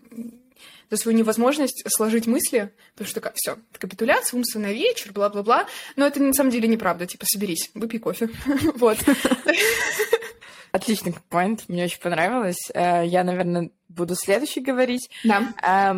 [0.90, 5.66] за свою невозможность сложить мысли, потому что такая, все, капитуляция, умственный вечер, бла-бла-бла.
[5.96, 7.08] Но это на самом деле неправда.
[7.08, 8.30] Типа, соберись, выпей кофе.
[8.76, 8.98] Вот.
[10.72, 12.70] Отличный поинт, мне очень понравилось.
[12.74, 15.10] Э, я, наверное, буду следующий говорить.
[15.24, 15.96] Да.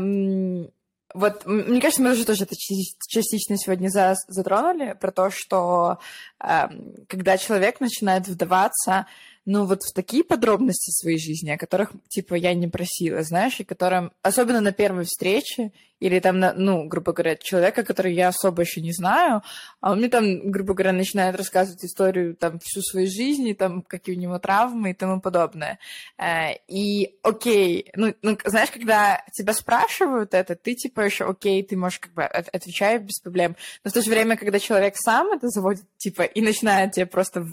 [1.14, 6.00] Вот, мне кажется, мы уже тоже это частично сегодня затронули, про то, что
[6.40, 6.68] э,
[7.08, 9.08] когда человек начинает вдаваться
[9.46, 13.64] ну, вот в такие подробности своей жизни, о которых, типа, я не просила, знаешь, и
[13.64, 18.82] которым, особенно на первой встрече, или там, ну, грубо говоря, человека, который я особо еще
[18.82, 19.42] не знаю,
[19.82, 23.82] а он мне там, грубо говоря, начинает рассказывать историю там всю свою жизнь, и там
[23.82, 25.80] какие у него травмы и тому подобное.
[26.18, 31.76] Э, и окей, ну, ну, знаешь, когда тебя спрашивают это, ты типа еще окей, ты
[31.76, 35.48] можешь как бы отвечать без проблем, но в то же время, когда человек сам это
[35.50, 37.46] заводит, типа, и начинает тебе просто,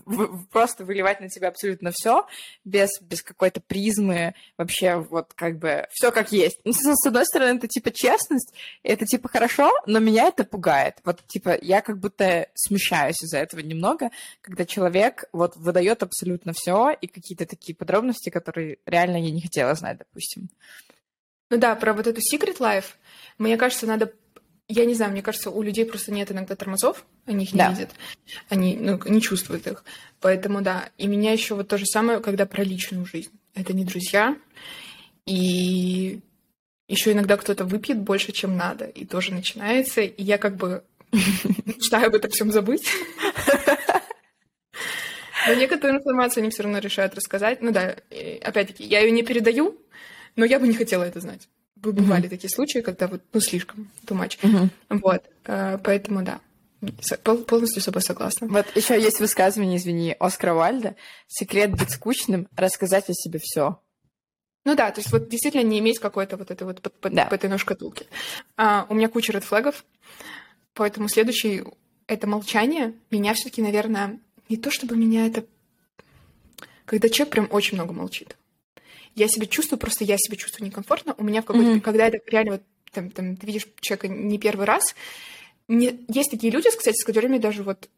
[0.53, 2.27] просто выливать на тебя абсолютно все,
[2.65, 6.61] без, без какой-то призмы, вообще вот как бы все как есть.
[6.65, 10.97] Ну, с одной стороны, это типа честно, честность, это типа хорошо, но меня это пугает.
[11.05, 16.91] Вот типа я как будто смущаюсь из-за этого немного, когда человек вот выдает абсолютно все
[17.01, 20.49] и какие-то такие подробности, которые реально я не хотела знать, допустим.
[21.51, 22.97] Ну да, про вот эту secret life,
[23.39, 24.13] мне кажется, надо
[24.67, 27.71] я не знаю, мне кажется, у людей просто нет иногда тормозов, они их не да.
[27.71, 27.91] видят,
[28.49, 29.85] они ну, не чувствуют их.
[30.21, 30.89] Поэтому да.
[30.97, 33.31] И меня еще вот то же самое, когда про личную жизнь.
[33.55, 34.35] Это не друзья.
[35.27, 36.21] И
[36.89, 42.09] еще иногда кто-то выпьет больше, чем надо, и тоже начинается, и я как бы мечтаю
[42.09, 42.89] об этом всем забыть.
[45.47, 47.61] Но некоторую информацию они все равно решают рассказать.
[47.61, 47.97] Ну да,
[48.43, 49.79] опять-таки, я ее не передаю,
[50.37, 51.49] но я бы не хотела это знать.
[51.77, 52.29] Бывали mm-hmm.
[52.31, 54.39] такие случаи, когда вот, ну, слишком, much.
[54.41, 54.69] Mm-hmm.
[55.03, 56.41] Вот, э, поэтому да,
[57.47, 58.47] полностью с собой согласна.
[58.49, 60.97] Вот еще есть высказывание, извини, Оскара Вальда.
[61.29, 63.81] Секрет быть скучным— рассказать о себе все.
[64.65, 67.29] Ну да, то есть вот действительно не иметь какой-то вот этой вот под, под, да.
[67.31, 68.07] этой шкатулки.
[68.57, 69.85] А, у меня куча редфлегов,
[70.73, 71.65] поэтому следующий—
[72.07, 72.95] это молчание.
[73.11, 75.45] Меня все таки наверное, не то чтобы меня это...
[76.87, 78.37] Когда человек прям очень много молчит.
[79.15, 81.15] Я себя чувствую, просто я себя чувствую некомфортно.
[81.19, 81.71] У меня в какой-то...
[81.71, 81.81] Mm-hmm.
[81.81, 84.95] Когда это реально вот там, там, ты видишь человека не первый раз,
[85.69, 86.05] не...
[86.09, 87.89] есть такие люди, кстати, с которыми даже вот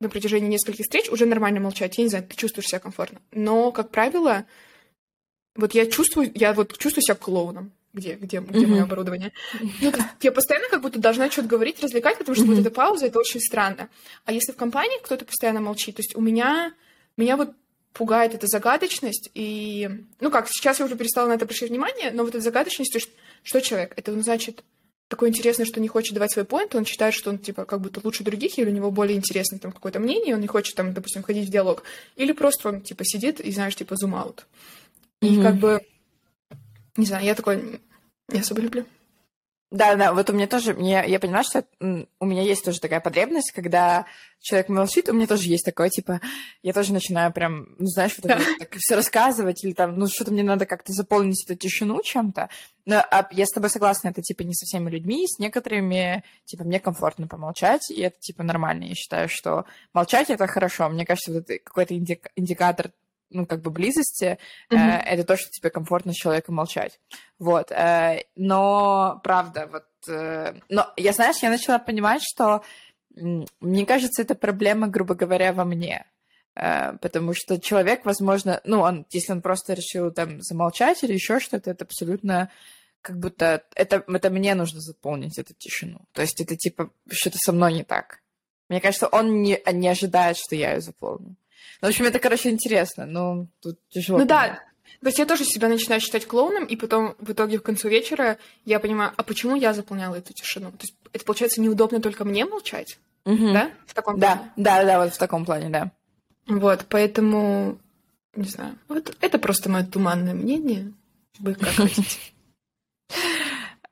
[0.00, 1.96] на протяжении нескольких встреч уже нормально молчать.
[1.98, 3.20] Я не знаю, ты чувствуешь себя комфортно.
[3.32, 4.44] Но, как правило,
[5.54, 7.72] вот я чувствую, я вот чувствую себя клоуном.
[7.92, 8.66] Где, где, где mm-hmm.
[8.66, 9.32] мое оборудование?
[9.80, 12.48] Ну, я постоянно как будто должна что-то говорить, развлекать, потому что mm-hmm.
[12.48, 13.88] вот эта пауза, это очень странно.
[14.24, 16.74] А если в компании кто-то постоянно молчит, то есть у меня,
[17.16, 17.52] меня вот
[17.92, 19.88] пугает эта загадочность, и,
[20.18, 22.98] ну как, сейчас я уже перестала на это обращать внимание, но вот эта загадочность, то
[22.98, 23.10] есть,
[23.44, 23.92] что человек?
[23.94, 24.64] Это, ну, значит,
[25.06, 28.00] такой интересный, что не хочет давать свой поинт, он считает, что он, типа, как будто
[28.02, 31.22] лучше других, или у него более интересное там какое-то мнение, он не хочет, там, допустим,
[31.22, 31.84] входить в диалог.
[32.16, 34.46] Или просто он, типа, сидит и, знаешь, типа, зум-аут.
[35.20, 35.80] И как бы,
[36.96, 37.80] не знаю, я такой
[38.28, 38.84] не особо люблю.
[39.74, 43.00] Да, да, вот у меня тоже, мне, я поняла, что у меня есть тоже такая
[43.00, 44.06] потребность, когда
[44.38, 46.20] человек молчит, у меня тоже есть такое, типа,
[46.62, 48.28] я тоже начинаю прям, ну, знаешь, вот
[48.60, 52.50] так все рассказывать, или там, ну, что-то мне надо как-то заполнить эту тишину чем-то.
[52.86, 56.62] Но а я с тобой согласна, это, типа, не со всеми людьми, с некоторыми, типа,
[56.62, 58.84] мне комфортно помолчать, и это, типа, нормально.
[58.84, 60.88] Я считаю, что молчать— это хорошо.
[60.88, 62.92] Мне кажется, вот это какой-то индикатор
[63.30, 64.38] ну, как бы близости,
[64.70, 64.76] mm-hmm.
[64.76, 67.00] э, это то, что тебе комфортно с человеком молчать.
[67.38, 67.70] Вот.
[67.70, 69.86] Э, но, правда, вот...
[70.08, 72.62] Э, но, я, знаешь, я начала понимать, что,
[73.14, 76.06] мне кажется, это проблема, грубо говоря, во мне.
[76.54, 81.40] Э, потому что человек, возможно, ну, он, если он просто решил там замолчать или еще
[81.40, 82.50] что-то, это абсолютно
[83.04, 86.00] как будто это, это мне нужно заполнить эту тишину.
[86.12, 88.20] То есть это типа что-то со мной не так.
[88.70, 91.36] Мне кажется, он не, не ожидает, что я ее заполню.
[91.80, 94.18] Ну, в общем, это, короче, интересно, но тут тяжело.
[94.18, 94.52] Ну понять.
[94.52, 94.60] да,
[95.00, 98.38] то есть я тоже себя начинаю считать клоуном, и потом в итоге к концу вечера
[98.64, 100.70] я понимаю, а почему я заполняла эту тишину?
[100.72, 102.98] То есть это, получается, неудобно только мне молчать?
[103.24, 103.52] Угу.
[103.52, 103.70] Да?
[103.86, 104.52] В таком да, плане?
[104.56, 105.92] Да, да, вот в таком плане, да.
[106.46, 107.78] Вот, поэтому,
[108.34, 110.92] не знаю, вот это просто мое туманное мнение.
[111.38, 112.18] Вы как хотите.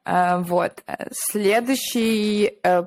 [0.04, 0.82] А, вот.
[1.12, 2.86] Следующий э,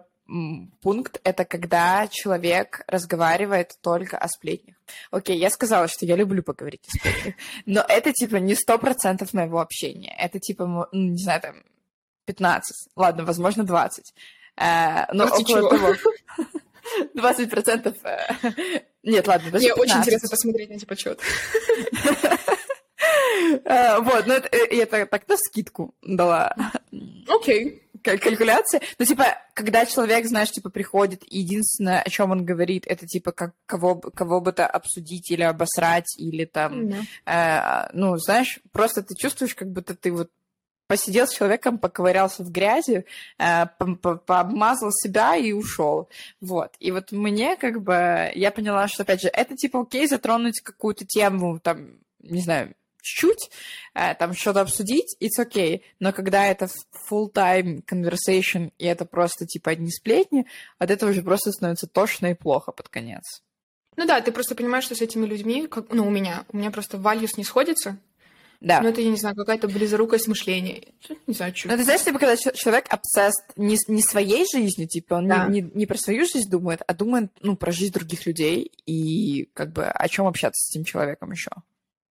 [0.81, 4.75] пункт— это когда человек разговаривает только о сплетнях.
[5.11, 7.35] Окей, я сказала, что я люблю поговорить о сплетнях,
[7.65, 10.15] но это, типа, не сто процентов моего общения.
[10.17, 11.55] Это, типа, ну, не знаю, там,
[12.25, 14.13] 15, ладно, возможно, 20.
[14.57, 15.69] Э, но около чего?
[15.69, 15.95] того...
[17.15, 17.95] 20%...
[18.03, 18.51] э,
[19.03, 20.01] Нет, ладно, даже Мне очень 15.
[20.07, 21.23] интересно посмотреть на эти подсчеты.
[23.63, 26.55] Э, Вот, ну это, э, это так на скидку дала
[27.27, 27.84] Окей.
[28.05, 28.81] Каль- калькуляция.
[28.99, 33.31] Ну, типа, когда человек, знаешь, типа, приходит, и единственное, о чем он говорит, это, типа,
[33.31, 36.89] как, кого, кого бы то обсудить или обосрать, или там,
[37.25, 40.29] э, ну, знаешь, просто ты чувствуешь, как будто ты вот
[40.87, 43.05] посидел с человеком, поковырялся в грязи,
[43.39, 46.09] э, по- по- пообмазал себя и ушел.
[46.41, 46.75] Вот.
[46.79, 51.05] И вот мне, как бы, я поняла, что, опять же, это, типа, окей, затронуть какую-то
[51.05, 53.49] тему, там, не знаю, чуть-чуть,
[53.93, 55.81] э, там что-то обсудить, it's okay.
[55.99, 56.67] Но когда это
[57.09, 60.45] full-time conversation, и это просто, типа, одни сплетни,
[60.79, 63.41] от этого уже просто становится тошно и плохо под конец.
[63.95, 66.71] Ну да, ты просто понимаешь, что с этими людьми, как, ну, у меня, у меня
[66.71, 67.97] просто values не сходятся.
[68.61, 68.81] Да.
[68.81, 70.81] Ну, это, я не знаю, какая-то близорукость мышления.
[71.27, 71.67] Не знаю, что.
[71.69, 75.29] Ну, ты знаешь, типа, когда чел- человек obsessed не, не своей жизнью, типа, он не-
[75.29, 75.47] Да.
[75.47, 79.71] не, не про свою жизнь думает, а думает, ну, про жизнь других людей и, как
[79.73, 81.51] бы, о чем общаться с этим человеком еще.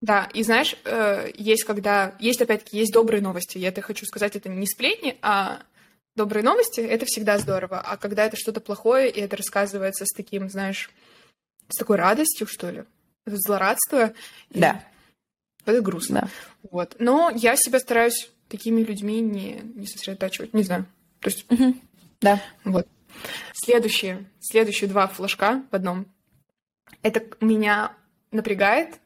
[0.05, 2.14] Да, и знаешь, э, есть когда...
[2.19, 3.57] Есть, опять-таки, есть добрые новости.
[3.57, 5.62] Я это хочу сказать, это не сплетни, а
[6.14, 7.81] добрые новости— это всегда здорово.
[7.81, 10.90] А когда это что-то плохое, и это рассказывается с таким, знаешь,
[11.71, 12.85] с такой радостью, что ли,
[13.25, 14.12] злорадство.
[14.51, 14.85] и Да.
[15.64, 16.21] Это грустно.
[16.62, 16.69] Да.
[16.71, 16.97] Вот.
[16.99, 20.53] Но я себя стараюсь такими людьми не, не сосредотачивать.
[20.53, 20.85] Не знаю.
[21.21, 21.47] То есть,
[22.21, 22.43] Да.
[22.64, 22.87] вот.
[23.55, 26.05] Следующие, следующие два флажка в одном.
[27.01, 27.97] Это меня
[28.33, 28.99] напрягает,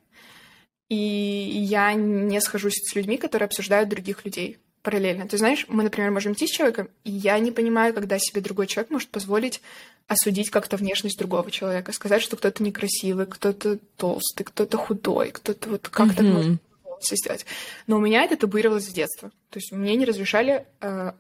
[0.89, 5.29] и я не схожусь с людьми, которые обсуждают других людей параллельно.
[5.29, 8.67] Ты знаешь, мы, например, можем идти с человеком, и я не понимаю, когда себе другой
[8.67, 9.61] человек может позволить
[10.07, 15.89] осудить как-то внешность другого человека, сказать, что кто-то некрасивый, кто-то толстый, кто-то худой, кто-то вот
[15.89, 16.33] как-то Мгм.
[16.33, 16.61] может
[17.03, 17.45] сделать.
[17.87, 19.31] Но у меня это табуировалось с детства.
[19.51, 21.13] То есть мне не разрешали э,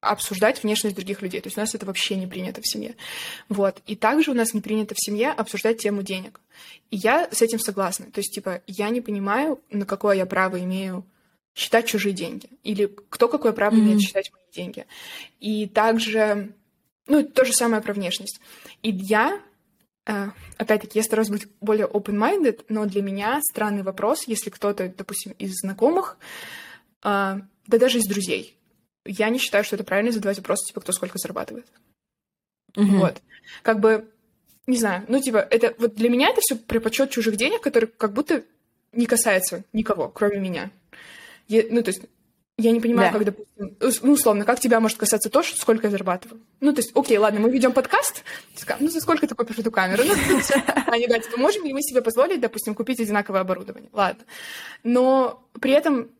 [0.00, 1.40] обсуждать внешность других людей.
[1.40, 2.94] То есть у нас это вообще не принято в семье.
[3.48, 3.80] Вот.
[3.86, 6.40] И также у нас не принято в семье обсуждать тему денег.
[6.90, 8.06] И я с этим согласна.
[8.10, 11.04] То есть, типа, я не понимаю, на какое я право имею
[11.54, 12.48] считать чужие деньги.
[12.62, 13.84] Или кто какое право Мгм.
[13.84, 14.86] имеет считать мои деньги.
[15.40, 16.52] И также,
[17.06, 18.40] ну, то же самое про внешность.
[18.82, 19.40] И я,
[20.04, 20.28] э,
[20.58, 25.54] опять-таки, я стараюсь быть более open-minded, но для меня странный вопрос, если кто-то, допустим, из
[25.54, 26.18] знакомых,
[27.02, 28.56] э, да даже из друзей,
[29.06, 31.66] я не считаю, что это правильно задавать вопрос, типа, кто сколько зарабатывает.
[32.76, 32.98] Мгм.
[33.00, 33.22] Вот.
[33.62, 34.08] Как бы,
[34.66, 37.86] не знаю, ну, типа, это вот для меня это все при подсчет чужих денег, который
[37.86, 38.42] как будто
[38.92, 40.70] не касается никого, кроме меня.
[41.48, 42.02] Я- ну, то есть,
[42.58, 43.18] я не понимаю, Да.
[43.18, 46.40] как, допустим, ус- ну, условно, как тебя может касаться то, что сколько я зарабатываю.
[46.60, 48.24] Ну, то есть, окей, ладно, мы ведем подкаст,
[48.80, 50.02] ну, за сколько ты купишь эту камеру?
[50.04, 50.12] Ну,
[50.86, 53.90] они говорят, типа, можем ли мы себе позволить, допустим, купить одинаковое оборудование?
[53.92, 54.24] Ладно.
[54.82, 56.10] Но при этом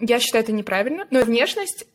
[0.00, 1.06] я считаю это неправильно.
[1.10, 1.86] Но внешность,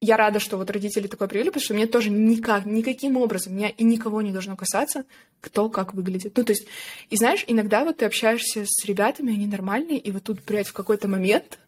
[0.00, 3.68] я рада, что вот родители такое привели, потому что мне тоже никак, никаким образом, меня
[3.68, 5.04] и никого не должно касаться,
[5.40, 6.36] кто как выглядит.
[6.36, 6.66] Ну, то есть,
[7.10, 10.72] и знаешь, иногда вот ты общаешься с ребятами, они нормальные, и вот тут, блядь, в
[10.72, 11.58] какой-то момент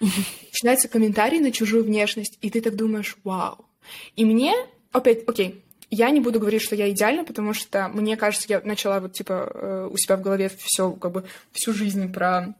[0.00, 3.66] начинается комментарий на чужую внешность, и ты так думаешь, вау.
[4.16, 4.54] И мне,
[4.92, 9.00] опять, окей, я не буду говорить, что я идеальна, потому что мне кажется, я начала
[9.00, 12.54] вот типа э, у себя в голове все как бы всю жизнь про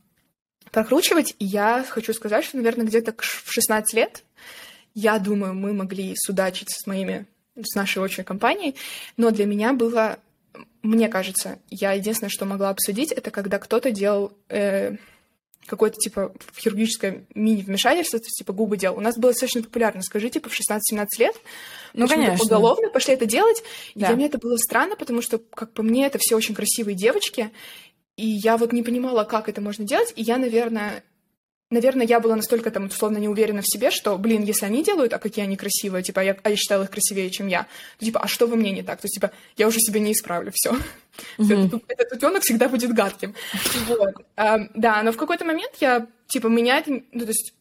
[0.73, 4.25] прокручивать, и я хочу сказать, что, наверное, где-то в 16 лет,
[4.95, 7.27] я думаю, мы могли судачить с моими,
[7.57, 8.75] с нашей общей компанией,
[9.17, 10.19] но для меня было,
[10.83, 14.97] мне кажется, я единственное, что могла обсудить, это когда кто-то делал э,
[15.69, 18.97] какое-то, типа, хирургическое мини-вмешательство, то есть, типа, губы делал.
[18.97, 21.37] У нас было достаточно популярно, скажи, типа, в 16-17 лет.
[21.95, 22.45] Ну, конечно.
[22.45, 23.63] Уголовно пошли это делать.
[23.95, 24.09] И Да.
[24.09, 27.51] для меня это было странно, потому что, как по мне, это все очень красивые девочки,
[28.19, 31.05] и я вот не понимала, как это можно делать, и я, наверное,
[31.71, 35.13] наверное, я была настолько там условно не уверена в себе, что, блин, если они делают,
[35.13, 38.19] а какие они красивые, типа, я, а я считала их красивее, чем я, то, типа,
[38.19, 39.01] а что во мне не так?
[39.01, 40.77] То есть, типа, я уже себе не исправлю, все.
[41.39, 41.67] Мгм.
[41.67, 43.37] Этот, этот утенок всегда будет гадким.
[43.87, 44.15] Вот.
[44.35, 47.55] А, да, но в какой-то момент я, типа, меня это, ну, то есть,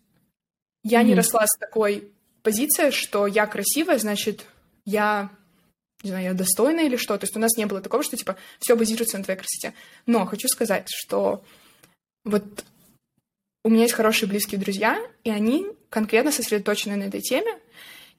[0.83, 1.17] я не Мгм.
[1.17, 4.45] росла с такой позиции, что я красивая, значит,
[4.85, 5.29] я
[6.03, 7.17] не знаю, я достойна или что.
[7.17, 9.73] То есть у нас не было такого, что, типа, все базируется на твоей красоте.
[10.05, 11.43] Но хочу сказать, что
[12.23, 12.43] вот
[13.63, 17.59] у меня есть хорошие близкие друзья, и они конкретно сосредоточены на этой теме.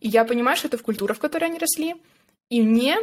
[0.01, 1.95] И я понимаю, что это в культуре, в которой они росли.
[2.51, 2.99] И мне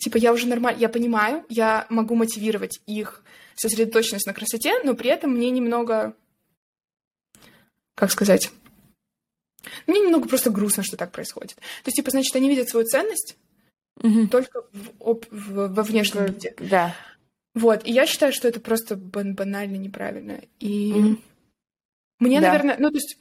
[0.00, 3.22] типа, я уже нормально, я понимаю, я могу мотивировать их
[3.54, 6.14] сосредоточенность на красоте, но при этом мне немного,
[7.94, 8.50] как сказать,
[9.86, 11.56] мне немного просто грустно, что так происходит.
[11.56, 13.36] То есть, типа, значит, они видят свою ценность
[14.02, 14.28] Мгм.
[14.28, 16.54] только в, об- в- во внешнем виде.
[16.58, 16.94] Да.
[17.54, 20.40] Вот, и я считаю, что это просто бан- банально неправильно.
[20.60, 21.22] И Мгм.
[22.20, 22.48] мне, Да.
[22.48, 23.18] наверное, ну, то есть,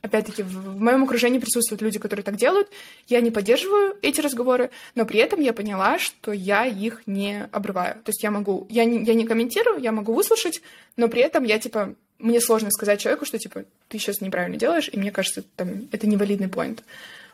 [0.00, 2.68] опять-таки, в, в моем окружении присутствуют люди, которые так делают.
[3.06, 7.94] Я не поддерживаю эти разговоры, но при этом я поняла, что я их не обрываю.
[8.02, 10.60] То есть я могу, я не, я не комментирую, я могу выслушать,
[10.96, 14.88] но при этом я, типа, мне сложно сказать человеку, что, типа, ты сейчас неправильно делаешь,
[14.90, 16.84] и мне кажется, там, это невалидный поинт.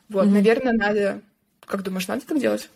[0.08, 0.30] Вот, mm-hmm.
[0.30, 1.20] наверное, надо...
[1.66, 2.70] Как думаешь, надо так делать?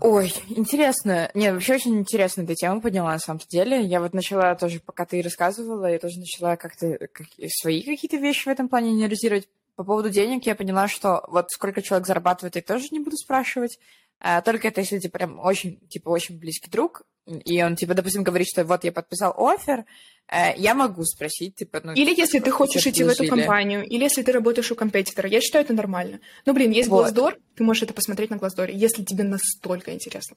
[0.00, 1.30] Ой, интересно.
[1.32, 3.82] Нет, вообще очень интересно эта тема подняла, на самом деле.
[3.82, 8.44] Я вот начала тоже, пока ты рассказывала, я тоже начала как-то как, свои какие-то вещи
[8.44, 9.48] в этом плане анализировать.
[9.76, 13.78] По поводу денег я поняла, что вот сколько человек зарабатывает, я тоже не буду спрашивать.
[14.20, 18.22] А, только это если ты прям очень, типа, очень близкий друг, и он, типа, допустим,
[18.22, 19.84] говорит, что вот я подписал офер,
[20.28, 21.92] э, я могу спросить, типа, ну...
[21.92, 25.40] Или если ты хочешь идти в эту компанию, или если ты работаешь у компетитора, я
[25.40, 26.20] считаю, это нормально.
[26.44, 27.10] Ну, блин, есть вот.
[27.10, 30.36] Glassdoor, ты можешь это посмотреть на Glassdoor, если тебе настолько интересно.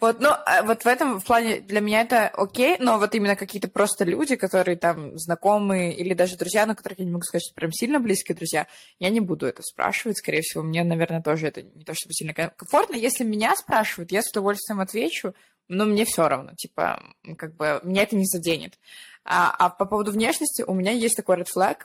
[0.00, 3.36] Вот, ну, а вот в этом в плане для меня это окей, но вот именно
[3.36, 7.44] какие-то просто люди, которые там знакомые или даже друзья, на которых я не могу сказать,
[7.44, 8.66] что прям сильно близкие друзья,
[8.98, 12.34] я не буду это спрашивать, скорее всего, мне, наверное, тоже это не то чтобы сильно
[12.34, 12.96] комфортно.
[12.96, 15.34] Если меня спрашивают, я с удовольствием отвечу,
[15.68, 17.02] но мне все равно, типа,
[17.36, 18.78] как бы, меня это не заденет.
[19.24, 21.78] А, а по поводу внешности у меня есть такой red flag,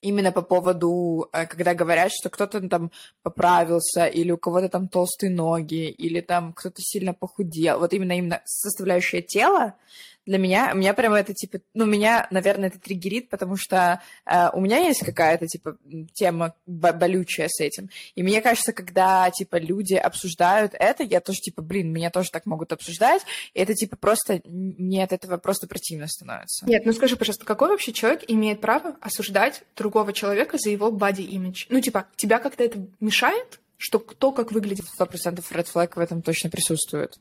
[0.00, 2.90] именно по поводу, э, когда говорят, что кто-то там
[3.22, 7.80] поправился, или у кого-то там толстые ноги, или там кто-то сильно похудел.
[7.80, 9.74] Вот именно именно составляющая тела,
[10.26, 14.50] для меня, у меня прямо это, типа, ну, меня, наверное, это триггерит, потому что э,
[14.52, 15.78] у меня есть какая-то, типа,
[16.12, 17.88] тема болючая с этим.
[18.16, 22.44] И мне кажется, когда, типа, люди обсуждают это, я тоже, типа, блин, меня тоже так
[22.44, 23.22] могут обсуждать,
[23.54, 26.66] и это, типа, просто, мне от этого просто противно становится.
[26.66, 31.66] Нет, ну скажи, пожалуйста, какой вообще человек имеет право осуждать другого человека за его body-image?
[31.68, 33.60] Ну, типа, тебя как-то это мешает?
[33.78, 34.86] Что кто как выглядит?
[34.86, 37.18] Сто процентов red flag в этом точно присутствует.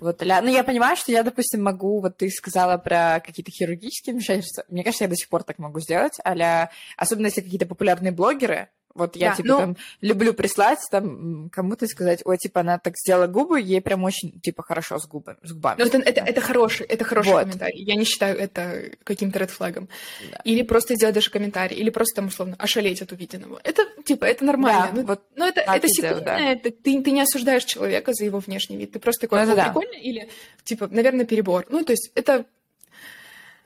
[0.00, 0.20] Вот.
[0.20, 4.64] Ну, я понимаю, что я, допустим, могу, вот ты сказала про какие-то хирургические вмешательства.
[4.68, 8.68] Мне кажется, я до сих пор так могу сделать, а особенно если какие-то популярные блогеры,
[8.94, 9.58] вот я, да, типа, ну...
[9.58, 14.40] там, люблю прислать там кому-то сказать, ой, типа, она так сделала губы, ей прям очень,
[14.40, 15.80] типа, хорошо с, губами, с губами.
[15.80, 17.42] Ну, это, это, это хороший, это хороший вот.
[17.42, 17.82] комментарий.
[17.82, 19.88] Я не считаю это каким-то редфлагом.
[20.30, 20.40] Да.
[20.44, 23.60] Или просто сделать даже комментарий, или просто там, условно, ошалеть от увиденного.
[23.64, 24.90] Это, типа, это нормально.
[24.92, 26.38] Да, ну, вот ну, это, это секундно, да.
[26.38, 28.92] это, ты, ты не осуждаешь человека за его внешний вид.
[28.92, 29.98] Ты просто такой, ну, прикольно, да.
[29.98, 30.30] или,
[30.62, 31.66] типа, наверное, перебор.
[31.68, 32.44] Ну, то есть, это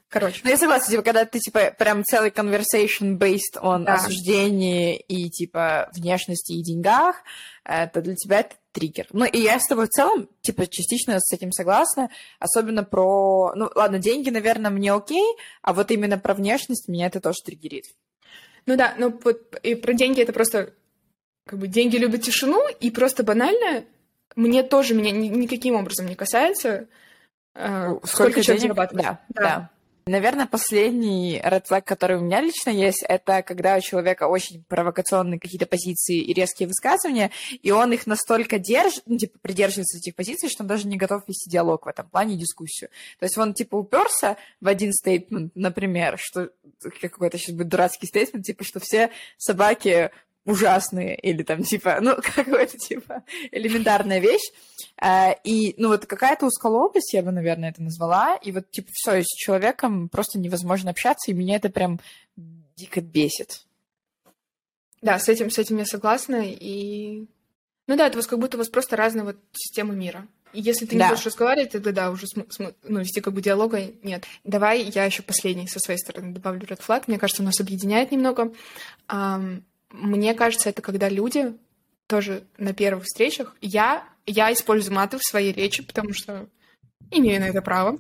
[0.09, 0.41] Короче.
[0.43, 3.95] Ну, я согласна, типа, когда ты, типа, прям целый conversation based on да.
[3.95, 7.17] осуждении и, типа, внешности и деньгах,
[7.63, 9.07] это для тебя это триггер.
[9.13, 13.53] Ну, и я с тобой в целом, типа, частично с этим согласна, особенно про...
[13.55, 17.85] Ну, ладно, деньги, наверное, мне окей, а вот именно про внешность меня это тоже триггерит.
[18.65, 20.73] Ну да, ну вот и про деньги это просто...
[21.47, 23.85] Как бы деньги любят тишину, и просто банально
[24.37, 26.89] мне тоже меня ни, никаким образом не касается,
[27.55, 29.07] э, сколько, сколько человек зарабатывает.
[29.07, 29.43] Да, да.
[29.43, 29.71] да.
[30.09, 35.67] Наверное, последний red который у меня лично есть, это когда у человека очень провокационные какие-то
[35.67, 37.31] позиции и резкие высказывания,
[37.63, 41.29] и он их настолько держит, ну, типа, придерживается этих позиций, что он даже не готов
[41.29, 42.89] вести диалог в этом плане, дискуссию.
[43.19, 46.51] То есть он, типа, уперся в один стейтмент, например, что
[47.01, 50.11] какой-то сейчас будет дурацкий стейтмент, типа, что все собаки
[50.49, 53.23] ужасные, или там, типа, ну, какая-то, типа,
[53.53, 54.51] элементарная вещь.
[55.01, 59.23] А, и, ну, вот какая-то узколобость, я бы, наверное, это назвала, и вот, типа, все,
[59.23, 62.01] с человеком просто невозможно общаться, и меня это прям
[62.77, 63.67] дико бесит.
[65.03, 67.27] Да, с этим, с этим я согласна, и...
[67.87, 70.27] Ну да, это у вас как будто у вас просто разные вот системы мира.
[70.53, 71.11] И если ты не да.
[71.11, 74.25] хочешь разговаривать, тогда да, уже см- см- ну, вести как бы диалога нет.
[74.45, 77.05] Давай я еще последний со своей стороны добавлю red flag.
[77.07, 78.53] Мне кажется, нас объединяет немного.
[79.09, 81.55] Um, мне кажется, это когда люди
[82.07, 83.57] тоже на первых встречах...
[83.61, 86.49] Я, я использую маты в своей речи, потому что
[87.11, 87.99] имею на это право.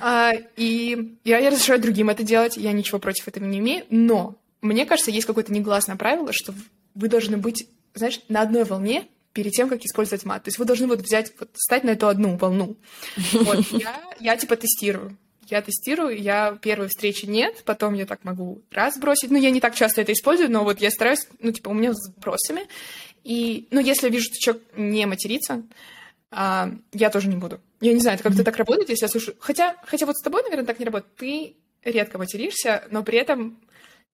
[0.00, 4.36] А, и я, я разрешаю другим это делать, я ничего против этого не имею, но
[4.60, 6.54] мне кажется, есть какое-то негласное правило, что
[6.94, 10.44] вы должны быть, знаешь, на одной волне перед тем, как использовать мат.
[10.44, 12.76] То есть вы должны вот взять, вот стать на эту одну волну.
[13.32, 15.16] Вот, я, я типа тестирую
[15.52, 19.30] я тестирую, я первой встречи нет, потом я так могу раз бросить.
[19.30, 21.92] Ну, я не так часто это использую, но вот я стараюсь, ну, типа, у меня
[21.92, 22.62] с бросами.
[23.22, 25.62] И, ну, если я вижу, что человек не матерится,
[26.30, 27.60] а, я тоже не буду.
[27.80, 29.36] Я не знаю, это как-то так работает, если я слушаю.
[29.40, 31.14] Хотя, хотя вот с тобой, наверное, так не работает.
[31.16, 33.60] Ты редко материшься, но при этом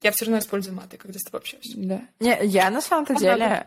[0.03, 1.73] я все равно использую маты, когда с тобой общаюсь.
[1.77, 2.03] Да.
[2.19, 3.67] Не, я на самом-то деле,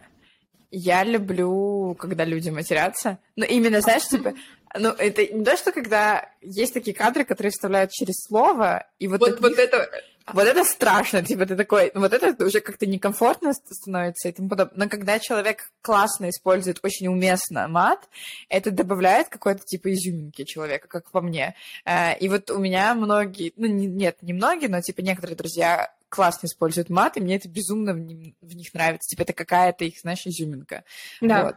[0.71, 3.19] я люблю, когда люди матерятся.
[3.37, 4.33] Но именно, знаешь, типа,
[4.77, 9.19] ну, это не то, что когда есть такие кадры, которые вставляют через слово, и вот...
[9.19, 9.89] Вот, вот это...
[10.33, 14.85] Вот это страшно, типа ты такой, вот это уже как-то некомфортно становится и тому подобное.
[14.85, 18.07] Но когда человек классно использует очень уместно мат,
[18.47, 21.55] это добавляет какой-то типа изюминки человека, как по мне.
[21.85, 26.47] Э, и вот у меня многие, ну нет, не многие, но типа некоторые друзья классно
[26.47, 29.09] используют мат, и мне это безумно в, них нравится.
[29.09, 30.83] Типа это какая-то их, знаешь, изюминка.
[31.21, 31.45] Да.
[31.45, 31.55] Вот.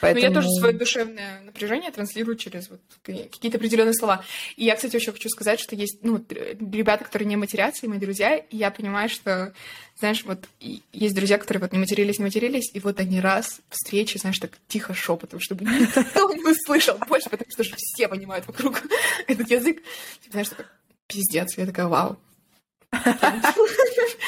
[0.00, 0.14] Поэтому...
[0.14, 4.24] Но я тоже свое душевное напряжение транслирую через вот какие-то определенные слова.
[4.56, 7.98] И я, кстати, еще хочу сказать, что есть ну, ребята, которые не матерятся, и мои
[7.98, 9.52] друзья, и я понимаю, что,
[9.98, 14.16] знаешь, вот есть друзья, которые вот не матерились, не матерились, и вот они раз встречи,
[14.16, 18.80] знаешь, так тихо шепотом, чтобы никто не услышал больше, потому что же все понимают вокруг
[19.26, 19.82] этот язык.
[20.22, 20.64] Типа, знаешь, такой,
[21.06, 21.58] пиздец.
[21.58, 22.18] Я такая, вау,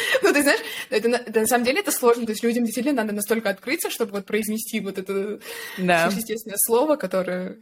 [0.23, 2.27] ну, ты знаешь, это, это, на самом деле это сложно.
[2.27, 5.41] То есть людям действительно надо настолько открыться, чтобы вот произнести вот это
[5.79, 6.07] да.
[6.07, 7.59] естественное слово, которое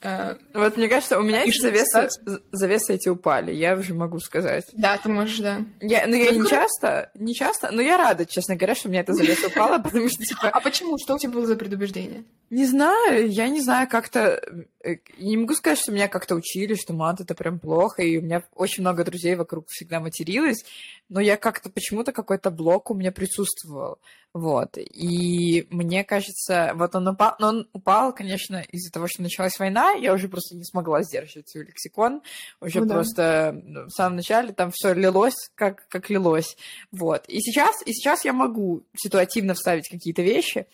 [0.00, 2.08] Uh, вот мне кажется, у меня эти завесы,
[2.52, 4.64] завесы эти упали, я уже могу сказать.
[4.72, 5.62] Да, ты можешь, да.
[5.80, 9.00] Я, ну, я не часто, не часто, но я рада, честно говоря, что у меня
[9.00, 10.50] эта завеса упала, потому что, типа...
[10.50, 10.98] А почему?
[10.98, 12.22] Что у тебя было за предубеждение?
[12.50, 14.40] Не знаю, я не знаю, как-то...
[14.84, 18.22] Э, не могу сказать, что меня как-то учили, что мат— это прям плохо, и у
[18.22, 20.64] меня очень много друзей вокруг всегда материлось,
[21.08, 23.98] но я как-то почему-то какой-то блок у меня присутствовал.
[24.34, 24.76] Вот.
[24.76, 29.92] И мне кажется, вот он упал, но он упал, конечно, из-за того, что началась война,
[29.92, 32.22] я уже просто не смогла сдерживать свой лексикон,
[32.60, 33.84] уже ну, просто да.
[33.86, 36.56] в самом начале там все лилось, как, как лилось.
[36.92, 37.24] Вот.
[37.26, 40.66] И сейчас, и сейчас я могу ситуативно вставить какие-то вещи,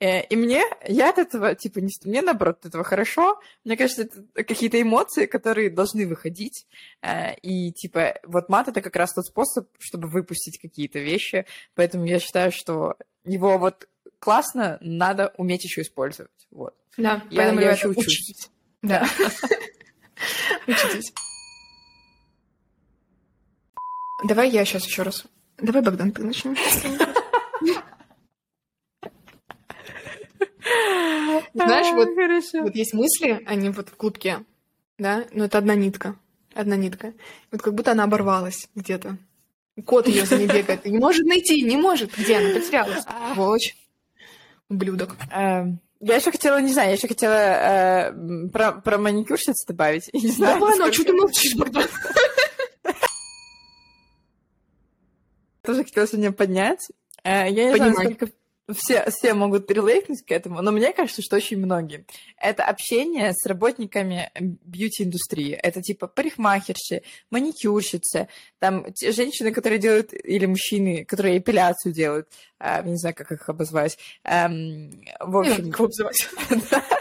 [0.00, 3.38] Э, и мне, я от этого, типа, не, мне наоборот от этого хорошо.
[3.64, 6.66] Мне кажется, это какие-то эмоции, которые должны выходить.
[7.02, 11.46] Э, и, типа, вот мат— это как раз тот способ, чтобы выпустить какие-то вещи.
[11.74, 16.30] Поэтому я считаю, что его вот классно, надо уметь еще использовать.
[16.50, 16.74] Вот.
[16.96, 18.06] Да, я, я еще учусь.
[18.06, 18.50] учусь.
[18.82, 19.06] Да.
[20.66, 21.12] Учитесь.
[24.24, 25.24] Давай я сейчас еще раз.
[25.58, 26.58] Давай, Богдан, ты начнешь.
[31.54, 34.44] Знаешь, вот, вот есть мысли, они вот в клубке,
[34.98, 36.16] да, но это одна нитка,
[36.54, 37.12] одна нитка.
[37.50, 39.16] Вот как будто она оборвалась где-то.
[39.84, 42.16] Кот ее за ней бегает, не может найти, не может.
[42.16, 42.54] Где она?
[42.54, 43.04] Потерялась.
[43.34, 43.76] Сволочь.
[44.68, 45.16] Ублюдок.
[45.32, 50.08] Эм, я еще хотела, не знаю, я еще хотела э, про, про маникюрщиц добавить.
[50.14, 51.84] Не знаю, Давай, ну а что ты молчишь, Богдан?
[55.62, 56.88] Тоже хотела сегодня поднять.
[57.22, 58.28] Э, я не знаю, сколько
[58.74, 62.04] все, все могут релейтнуть к этому, но мне кажется, что очень многие.
[62.36, 65.52] Это общение с работниками бьюти-индустрии.
[65.52, 72.82] Это типа парикмахерши, маникюрщицы, там те женщины, которые делают, или мужчины, которые эпиляцию делают, э,
[72.84, 73.98] не знаю, как их обозвать.
[74.24, 74.90] Эм,
[75.20, 75.70] в общем...
[75.70, 76.28] Как обозвать?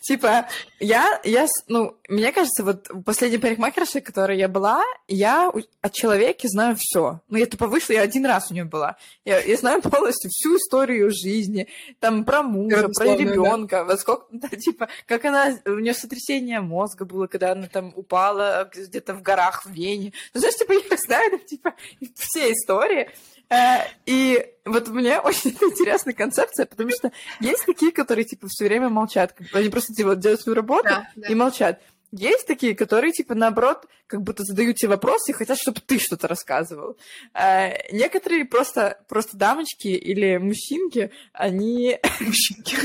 [0.00, 0.48] Типа,
[0.78, 6.74] я, я, ну, мне кажется, вот последняя парикмахерша, которой я была, я от человека знаю
[6.78, 7.20] все.
[7.28, 8.96] Ну, я тупо вышла, я один раз у нее была.
[9.26, 13.84] Я, я знаю полностью всю историю жизни, там, про мужа, про ребенка, да.
[13.84, 18.70] во сколько, да, типа, как она, у нее сотрясение мозга было, когда она там упала
[18.74, 20.14] где-то в горах в Вене.
[20.32, 21.74] Ну, знаешь, типа, я знаю, типа,
[22.14, 23.10] все истории.
[23.50, 28.88] Э, и вот мне очень интересная концепция, потому что есть такие, которые, типа, все время
[28.88, 29.34] молчат.
[29.52, 31.28] Они просто, типа, делают свою работу да, да.
[31.28, 31.80] и молчат.
[32.12, 36.26] Есть такие, которые, типа, наоборот, как будто задают тебе вопросы и хотят, чтобы ты что-то
[36.26, 36.96] рассказывал.
[37.32, 42.00] А, некоторые просто, просто дамочки или мужчинки, они...
[42.20, 42.76] Мужчинки.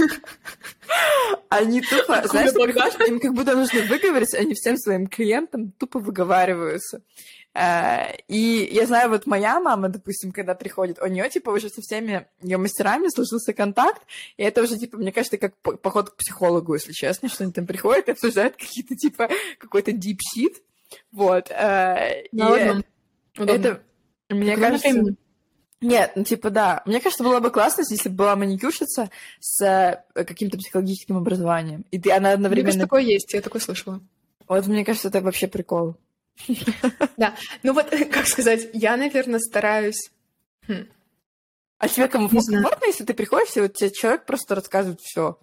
[1.49, 2.51] Они тупо, знаешь,
[3.07, 7.01] им как будто нужно выговорить, они всем своим клиентам тупо выговариваются.
[7.55, 11.81] Э, и я знаю, вот моя мама, допустим, когда приходит, у нее типа уже со
[11.81, 14.01] всеми ее мастерами сложился контакт,
[14.35, 17.65] и это уже, типа, мне кажется, как поход к психологу, если честно, что они там
[17.65, 20.55] приходят и обсуждают какие-то, типа, какой-то deep shit.
[21.13, 21.49] Вот.
[21.49, 22.39] Э, и
[23.37, 23.81] это,
[24.29, 25.15] мне кажется...
[25.81, 26.81] Нет, ну типа да.
[26.85, 31.85] Мне кажется, было бы классно, если бы была маникюрщица с э, каким-то психологическим образованием.
[31.91, 32.69] И ты, она одновременно...
[32.69, 34.01] Мне кажется, такое есть, я такое слышала.
[34.47, 35.97] Вот мне кажется, это вообще прикол.
[37.17, 40.11] Да, ну вот, как сказать, я, наверное, стараюсь...
[40.67, 40.87] Хм.
[41.77, 45.37] А тебе комфортно, если ты приходишь, и вот тебе человек просто рассказывает все.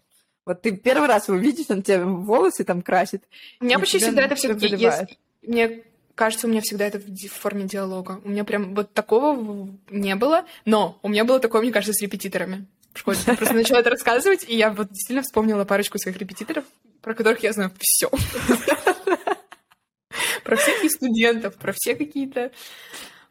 [0.45, 3.23] Вот ты первый раз его видишь, он тебе волосы там красит.
[3.61, 5.19] У меня почти всегда это все-таки есть.
[5.43, 5.85] Мне
[6.15, 8.21] кажется, у меня всегда это в форме диалога.
[8.25, 12.03] У меня прям вот такого не было, но у меня было такое, мне кажется, с
[12.03, 13.19] репетиторами в школе.
[13.27, 16.65] Я просто начала это рассказывать, и я вот действительно вспомнила парочку своих репетиторов,
[17.03, 18.11] про которых я знаю все
[20.45, 22.51] про всех студентов, про все какие-то...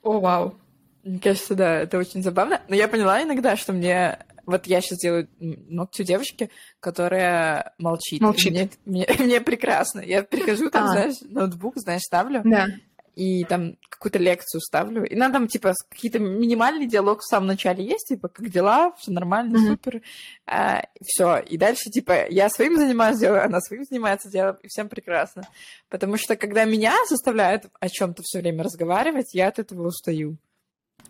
[0.02, 0.56] О, вау.
[1.04, 2.62] Мне кажется, да, это очень забавно.
[2.68, 4.20] Но я поняла иногда, что мне...
[4.46, 6.50] Вот я сейчас делаю ногти у девочки,
[6.80, 8.22] которая молчит.
[8.22, 8.52] Молчит.
[8.52, 10.00] Мне, мне, мне прекрасно.
[10.02, 10.88] Я прихожу, там, а.
[10.92, 12.42] знаешь, ноутбук, знаешь, ставлю.
[12.44, 12.68] Да.
[13.16, 15.04] И там какую-то лекцию ставлю.
[15.04, 19.12] И надо там, типа, какие-то минимальный диалог в самом начале есть, типа, как дела, все
[19.12, 19.70] нормально, mm-hmm.
[19.70, 20.02] супер.
[20.46, 21.38] А, все.
[21.40, 25.48] И дальше, типа, я своим занимаюсь делом, она своим занимается делом, и всем прекрасно.
[25.90, 30.38] Потому что, когда меня заставляют о чем-то все время разговаривать, я от этого устаю.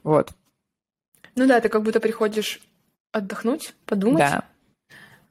[0.04, 0.32] Вот.
[1.36, 2.62] Ну да, ты как будто приходишь
[3.12, 4.20] отдохнуть, подумать.
[4.20, 4.45] Да.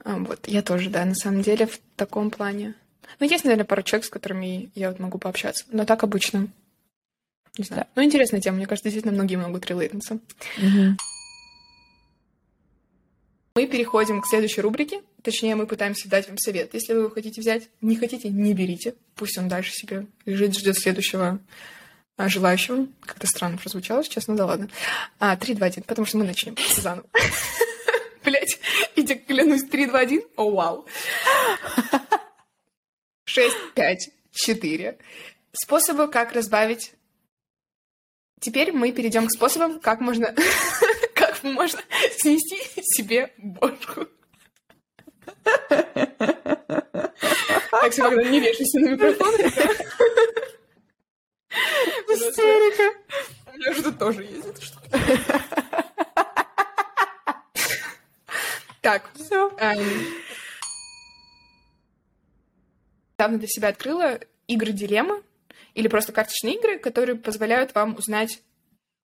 [0.05, 2.75] А, вот, я тоже, да, на самом деле в таком плане.
[3.19, 6.49] Ну, есть, наверное, пару человек, с которыми я вот могу пообщаться, но так обычно.
[7.59, 7.87] Не знаю.
[7.95, 10.21] Ну, интересная тема, мне кажется, действительно многие могут релейтнуться.
[10.59, 10.97] Угу.
[13.57, 15.03] Мы переходим к следующей рубрике.
[15.23, 16.73] Точнее, мы пытаемся дать вам совет.
[16.73, 18.95] Если вы его хотите взять, не хотите, не берите.
[19.17, 21.41] Пусть он дальше себе лежит, ждет следующего
[22.17, 22.87] а, желающего.
[23.01, 24.69] Как-то странно прозвучало сейчас, ну да ладно.
[25.19, 27.07] А, 3, 2, 1, потому что мы начнем заново.
[28.25, 28.59] Блять,
[28.95, 30.23] и тебе клянусь, 3, 2, 1.
[30.37, 30.87] О, вау.
[33.25, 34.99] 6, 5, 4.
[35.53, 36.93] Способы, как разбавить
[38.41, 40.35] Теперь мы перейдем к способам, как можно,
[41.15, 41.81] как можно
[42.17, 44.07] снести себе бошку.
[47.71, 49.35] Так, когда не вешайся на микрофон.
[52.09, 52.99] Истерика.
[53.47, 54.89] У меня же тут тоже есть эта штука.
[58.81, 59.51] Так, все.
[63.19, 65.23] Недавно для себя открыла игры дилеммы
[65.75, 68.41] или просто карточные игры, которые позволяют вам узнать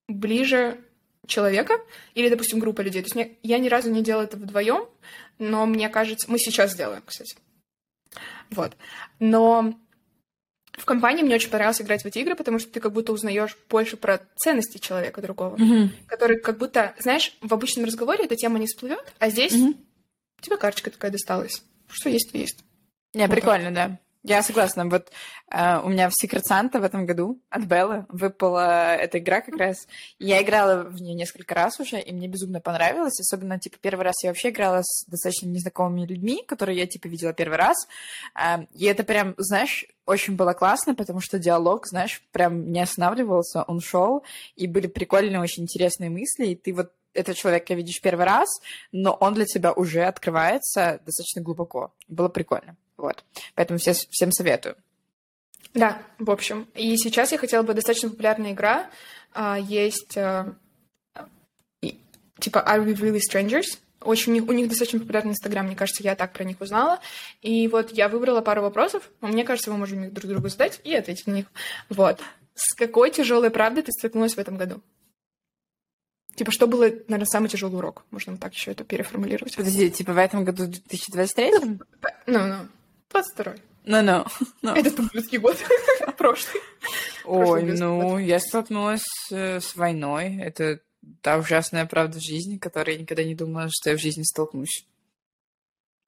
[0.09, 0.79] ближе
[1.27, 1.75] человека
[2.15, 3.03] или, допустим, группа людей.
[3.03, 4.87] То есть я ни разу не делала это вдвоем,
[5.39, 7.37] но мне кажется, мы сейчас сделаем, кстати.
[8.51, 8.77] Вот.
[9.19, 9.75] Но
[10.73, 13.57] в компании мне очень понравилось играть в эти игры, потому что ты как будто узнаешь
[13.69, 15.89] больше про ценности человека другого, mm-hmm.
[16.07, 19.77] который как будто, знаешь, в обычном разговоре эта тема не всплывет, а здесь mm-hmm.
[20.43, 21.63] тебе карточка такая досталась.
[21.89, 22.65] Что есть, то есть.
[23.15, 23.75] Не, вот прикольно, так.
[23.75, 23.99] да.
[24.29, 24.85] Я согласна.
[24.87, 25.13] Вот
[25.53, 29.55] э, у меня в Secret Santa в этом году от Беллы выпала эта игра как
[29.55, 29.87] раз.
[30.19, 33.21] Я играла в нее несколько раз уже, и мне безумно понравилось.
[33.21, 37.33] Особенно, типа, первый раз я вообще играла с достаточно незнакомыми людьми, которые я, типа, видела
[37.35, 37.77] первый раз.
[38.35, 43.63] Э, и это прям, знаешь, очень было классно, потому что диалог, знаешь, прям не останавливался,
[43.63, 44.25] он шел,
[44.57, 48.49] и были прикольные, очень интересные мысли, и ты вот этого человека видишь первый раз,
[48.91, 51.95] но он для тебя уже открывается достаточно глубоко.
[52.09, 52.77] Было прикольно.
[52.97, 53.25] Вот.
[53.55, 54.77] Поэтому все, всем советую.
[55.75, 56.67] Да, в общем.
[56.75, 58.91] И сейчас я хотела бы достаточно популярная игра.
[59.35, 60.55] А, есть а,
[62.39, 63.79] типа Are We Really Strangers?
[64.01, 67.01] Очень, у них, у них достаточно популярный Инстаграм, мне кажется, я так про них узнала.
[67.43, 70.81] И вот я выбрала пару вопросов, но мне кажется, мы можем их друг другу задать
[70.85, 71.47] и ответить на них.
[71.89, 72.21] Вот.
[72.55, 74.81] С какой тяжелой правдой ты столкнулась в этом году?
[76.37, 78.05] Типа, что было, наверное, самый тяжелый урок?
[78.11, 79.57] Можно так еще это переформулировать.
[79.57, 81.51] Подожди, типа в этом году 2023?
[81.61, 81.79] Ну,
[82.27, 82.69] ну,
[83.13, 83.61] 22-й.
[83.85, 84.25] Ну-ну.
[84.75, 85.57] Это тумблерский год.
[86.19, 86.63] Прошлый.
[87.25, 90.37] Ой, ну, я столкнулась э, с войной.
[90.37, 90.81] Это
[91.21, 94.87] та ужасная правда в жизни, которой я никогда не думала, что я в жизни столкнусь.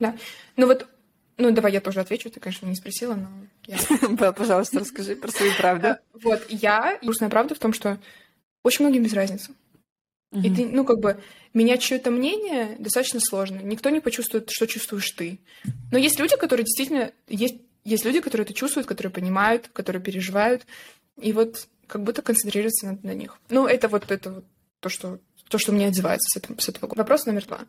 [0.00, 0.16] Да.
[0.56, 0.88] Ну вот,
[1.36, 2.30] ну давай я тоже отвечу.
[2.30, 3.28] Ты, конечно, не спросила, но
[3.66, 4.32] я...
[4.32, 5.96] Пожалуйста, расскажи про свою правду.
[6.12, 6.98] Вот, я...
[7.02, 7.98] Ужасная правда в том, что
[8.64, 9.52] очень многим без разницы.
[10.30, 10.40] Угу.
[10.40, 11.22] И ты, ну, как бы,
[11.54, 13.60] менять чье-то мнение достаточно сложно.
[13.60, 15.40] Никто не почувствует, что чувствуешь ты.
[15.90, 17.12] Но есть люди, которые действительно...
[17.28, 20.66] Есть, есть люди, которые это чувствуют, которые понимают, которые переживают.
[21.16, 23.38] И вот как будто концентрироваться на, на них.
[23.48, 24.44] Ну, это вот это вот
[24.80, 25.18] то, что
[25.48, 26.94] то, что мне отзывается с этого, с этого.
[26.94, 27.60] Вопрос номер два.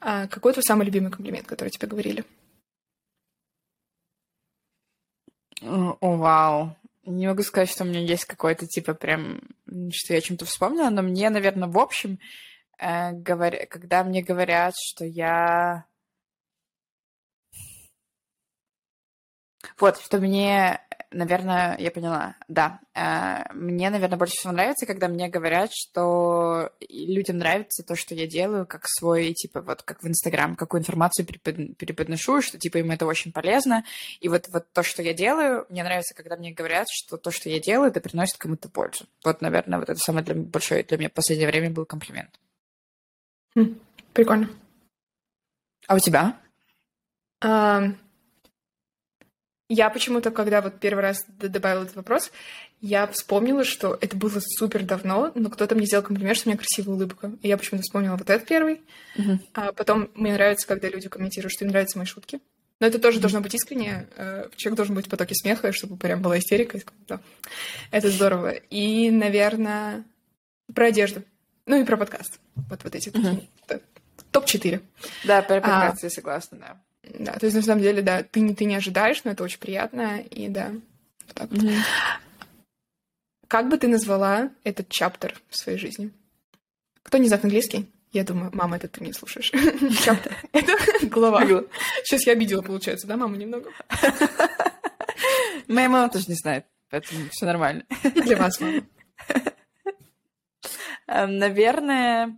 [0.00, 2.24] А какой твой самый любимый комплимент, который тебе говорили?
[5.62, 6.76] О, вау.
[7.08, 9.40] Не могу сказать, что у меня есть какой-то, типа, прям,
[9.90, 12.18] что я чем-то вспомнила, но мне, наверное, в общем,
[12.78, 15.86] э, говоря, когда мне говорят, что я...
[19.78, 20.80] Вот, что мне
[21.10, 22.80] наверное, я поняла, да.
[22.94, 28.26] Э, мне, наверное, больше всего нравится, когда мне говорят, что людям нравится то, что я
[28.26, 33.06] делаю, как свой, типа, вот как в Инстаграм, какую информацию переподношу, что, типа, им это
[33.06, 33.84] очень полезно.
[34.20, 37.48] И вот, вот то, что я делаю, мне нравится, когда мне говорят, что то, что
[37.48, 39.06] я делаю, это приносит кому-то пользу.
[39.24, 42.38] Вот, наверное, вот это самое для, большое для меня в последнее время был комплимент.
[43.54, 43.78] Хм,
[44.12, 44.50] прикольно.
[45.86, 46.38] А у тебя?
[47.42, 47.96] Um,
[49.68, 52.32] я почему-то, когда вот первый раз добавила этот вопрос,
[52.80, 56.58] я вспомнила, что это было супер давно, но кто-то мне сделал комплимент, что у меня
[56.58, 57.32] красивая улыбка.
[57.42, 58.80] И я почему-то вспомнила вот этот первый.
[59.16, 59.38] Uh-huh.
[59.52, 62.40] А потом мне нравится, когда люди комментируют, что им нравятся мои шутки.
[62.80, 63.22] Но это тоже uh-huh.
[63.22, 64.06] должно быть искренне.
[64.16, 66.78] Э, человек должен быть в потоке смеха, чтобы прям была истерика.
[67.90, 68.50] Это здорово.
[68.52, 70.04] И, наверное,
[70.72, 71.22] про одежду.
[71.66, 72.38] Ну и про подкаст.
[72.54, 73.82] Вот, вот эти uh-huh.
[74.30, 74.80] топ-4.
[75.24, 76.80] Да, про подкаст а, я согласна, да.
[77.18, 79.58] Да, то есть на самом деле, да, ты, не ты не ожидаешь, но это очень
[79.58, 80.72] приятно, и да,
[81.26, 81.62] вот так вот.
[81.62, 81.78] Mm-hmm.
[83.48, 86.10] как бы ты назвала этот чаптер в своей жизни?
[87.02, 87.90] Кто не знает английский?
[88.12, 89.50] Я думаю, мама, это ты не слушаешь.
[90.04, 90.34] Чаптер.
[90.52, 90.72] Это
[91.06, 91.44] глава.
[92.04, 93.70] Сейчас я обидела, получается, да, маму немного?
[95.68, 97.84] Моя мама тоже не знает, поэтому все нормально.
[98.14, 98.82] Для вас, мама.
[101.06, 102.36] Эм, наверное,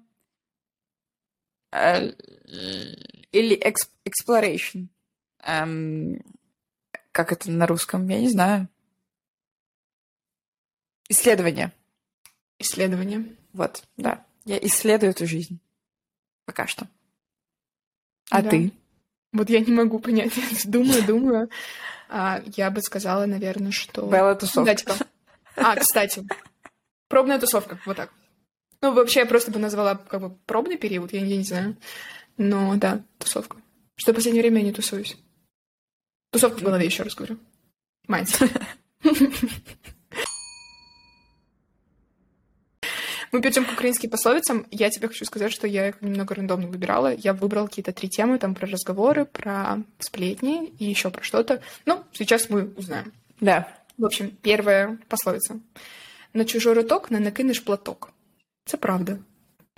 [1.72, 3.58] или
[4.04, 4.88] exploration.
[5.42, 6.20] Эм,
[7.12, 8.08] как это на русском?
[8.08, 8.68] Я не знаю.
[11.08, 11.72] Исследование.
[12.58, 13.24] Исследование.
[13.52, 14.24] Вот, да.
[14.44, 15.58] Я исследую эту жизнь.
[16.44, 16.88] Пока что.
[18.30, 18.50] А Да.
[18.50, 18.72] ты?
[19.32, 20.32] Вот я не могу понять.
[20.64, 21.50] Думаю, думаю.
[22.08, 24.06] А, я бы сказала, наверное, что...
[24.08, 24.72] Белла тусовка.
[24.72, 24.96] Да, типа.
[25.56, 26.24] А, кстати.
[27.08, 27.78] Пробная тусовка.
[27.86, 28.12] Вот так.
[28.82, 31.76] Ну, вообще, я просто бы назвала как бы пробный период, я, я не знаю.
[32.36, 33.58] Но да, тусовка.
[33.96, 35.16] Что в последнее время я не тусуюсь.
[36.30, 37.38] Тусовка в голове, еще раз говорю.
[38.06, 38.50] Mindset.
[43.32, 44.66] Мы перейдем к украинским пословицам.
[44.72, 47.14] Я тебе хочу сказать, что я их немного рандомно выбирала.
[47.14, 51.62] Я выбрала какие-то три темы, там про разговоры, про сплетни и еще про что-то.
[51.84, 53.12] Ну, сейчас мы узнаем.
[53.40, 53.68] Да.
[53.98, 55.60] В общем, первая пословица.
[56.32, 58.10] На чужой роток не накинеш платок.
[58.70, 59.20] Это правда.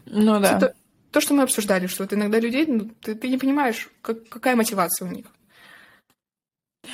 [0.05, 0.57] Ну да.
[0.57, 0.76] Это
[1.11, 4.55] то, что мы обсуждали, что вот иногда людей, ну, ты, ты не понимаешь, как- какая
[4.55, 5.26] мотивация у них.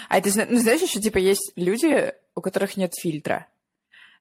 [0.09, 3.47] А зна- ну, знаешь, еще типа есть люди, у которых нет фильтра.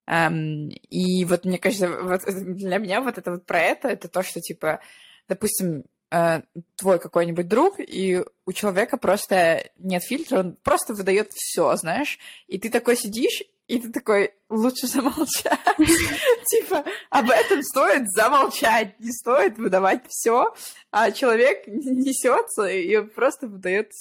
[0.07, 4.23] Эм, и вот мне кажется, вот для меня вот это вот про это, это то,
[4.23, 4.79] что типа,
[5.27, 6.41] допустим, э,
[6.77, 12.17] твой какой-нибудь друг, и у человека просто нет фильтра, он просто выдает все, знаешь,
[12.47, 15.59] и ты такой сидишь, и ты такой, лучше замолчать.
[16.47, 20.53] Типа, об этом стоит замолчать, не стоит выдавать все,
[20.91, 23.91] а человек несется и просто выдает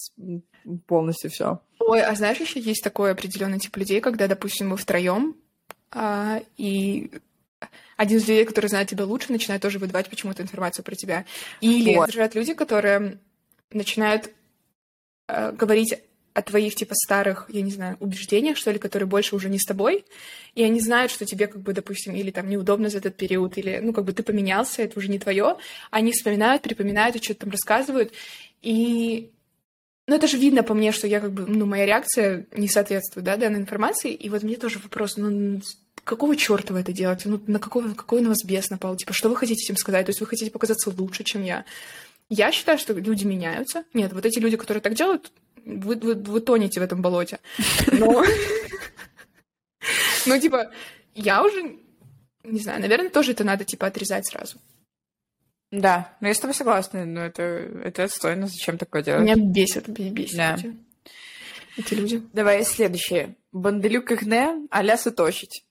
[0.87, 1.61] полностью все.
[1.81, 5.37] Ой, а знаешь, еще есть такой определенный тип людей, когда, допустим, вы втроем,
[5.91, 7.11] а, и
[7.97, 11.25] один из людей, который знает тебя лучше, начинает тоже выдавать почему-то информацию про тебя.
[11.61, 12.15] Или Вот.
[12.35, 13.19] люди, которые
[13.71, 14.31] начинают
[15.29, 15.95] э, говорить
[16.37, 19.65] о твоих, типа, старых, я не знаю, убеждениях, что ли, которые больше уже не с
[19.65, 20.05] тобой,
[20.55, 23.81] и они знают, что тебе, как бы, допустим, или там неудобно за этот период, или,
[23.83, 25.57] ну, как бы ты поменялся, это уже не твое,
[25.91, 28.13] они вспоминают, припоминают и что-то там рассказывают,
[28.61, 29.31] и
[30.07, 33.25] ну, это же видно по мне, что я как бы, ну, моя реакция не соответствует,
[33.25, 34.13] да, данной информации.
[34.13, 35.61] И вот мне тоже вопрос, ну,
[36.05, 37.29] какого черта вы это делаете?
[37.29, 38.95] Ну, на какого, какой на вас бес напал?
[38.97, 40.07] Типа, что вы хотите этим сказать?
[40.07, 41.65] То есть вы хотите показаться лучше, чем я?
[42.29, 43.85] Я считаю, что люди меняются.
[43.95, 45.33] Нет, вот эти люди, которые так делают,
[45.67, 47.41] вы, вы, вы тонете в этом болоте.
[47.93, 48.25] Но...
[50.25, 50.73] Ну, типа,
[51.15, 51.77] я уже,
[52.43, 54.59] не знаю, наверное, тоже это надо, типа, отрезать сразу.
[55.71, 59.23] Да, ну я с тобой согласна, но это, это отстойно, зачем такое делать?
[59.23, 60.55] Меня бесит, бе- бесит Да.
[60.55, 60.77] эти,
[61.77, 62.23] эти люди.
[62.33, 63.37] Давай следующее.
[63.53, 65.65] Банделюк игне, а лясы точить.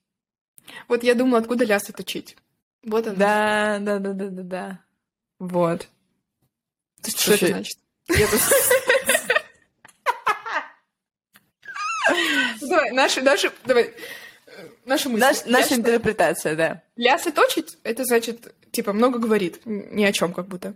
[0.88, 2.36] Вот я думала, откуда лясы точить.
[2.84, 3.16] Вот оно.
[3.16, 4.80] Да, да, да, да, да, да.
[5.38, 5.88] Вот.
[7.02, 7.78] Что это Слушай, значит?
[8.08, 8.40] Я тут-
[12.90, 13.94] Давай, наши, наши, давай,
[14.84, 15.20] наши мысли.
[15.20, 16.82] Наш- Я Наша интерпретация, да.
[16.96, 20.74] Лясы точить, это значит, типа, много говорит, ни о чем как будто.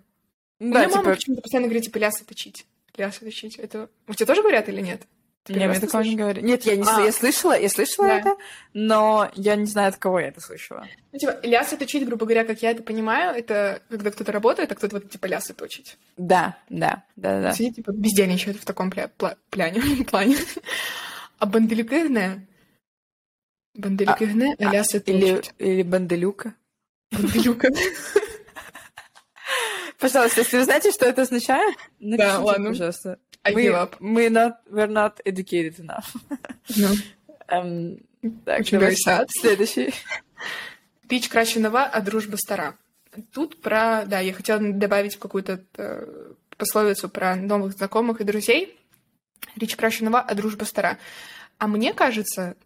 [0.58, 2.66] У Да, меня мама типа, почему-то постоянно говорит, типа, лясы точить.
[2.96, 3.56] Лясы точить.
[3.56, 3.88] Это...
[4.06, 5.02] У тебя тоже говорят или нет?
[5.44, 6.42] Ты не, первый мне раз такого не говорю.
[6.42, 7.00] Нет, я не А.
[7.00, 8.18] я слышала, я слышала Да.
[8.18, 8.36] это,
[8.74, 10.86] но я не знаю, от кого я это слышала.
[11.12, 14.74] Ну, типа, лясы точить, грубо говоря, как я это понимаю, это когда кто-то работает, а
[14.74, 15.96] кто-то вот, типа, лясы точить.
[16.18, 17.52] Да, да, да, да.
[17.54, 19.80] Сидит, типа, бездельничает в таком пля- пла- пляне,
[20.10, 20.36] плане.
[21.40, 22.46] А банделюкырне...
[23.74, 25.54] Банделюкырне, а лясы Или, точить.
[25.58, 26.54] или банделюка.
[27.10, 27.68] Банделюка.
[29.98, 32.68] Пожалуйста, если вы знаете, что это означает, напишите, ладно.
[32.70, 33.18] пожалуйста.
[33.42, 33.96] I Мы, give up.
[34.00, 36.14] мы not, we're not educated enough.
[36.76, 36.88] Ну,
[37.48, 37.98] Эм,
[38.44, 39.26] так, Очень давай sad.
[39.30, 39.94] следующий.
[41.08, 42.76] Пич краще нова, а дружба стара.
[43.32, 44.04] Тут про...
[44.06, 48.78] Да, я хотела добавить какую-то э, пословицу про новых знакомых и друзей.
[49.56, 50.98] Речь краще нова, а дружба стара.
[51.58, 52.56] А мне кажется,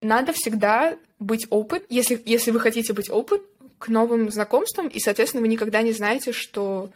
[0.00, 3.42] надо всегда быть open, если, если вы хотите быть open
[3.78, 6.90] к новым знакомствам, и, соответственно, вы никогда не знаете, что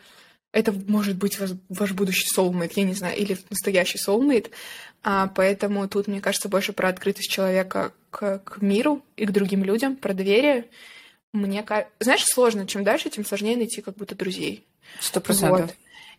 [0.52, 4.50] это может быть ваш, ваш будущий soulmate, я не знаю, или настоящий soulmate.
[5.02, 9.64] А, поэтому тут, мне кажется, больше про открытость человека к, к миру и к другим
[9.64, 10.66] людям, про доверие.
[11.32, 11.90] Мне кажется...
[11.98, 12.66] Знаешь, сложно.
[12.66, 14.64] Чем дальше, тем сложнее найти как будто друзей.
[15.00, 15.60] Сто процентов.
[15.60, 15.76] Вот.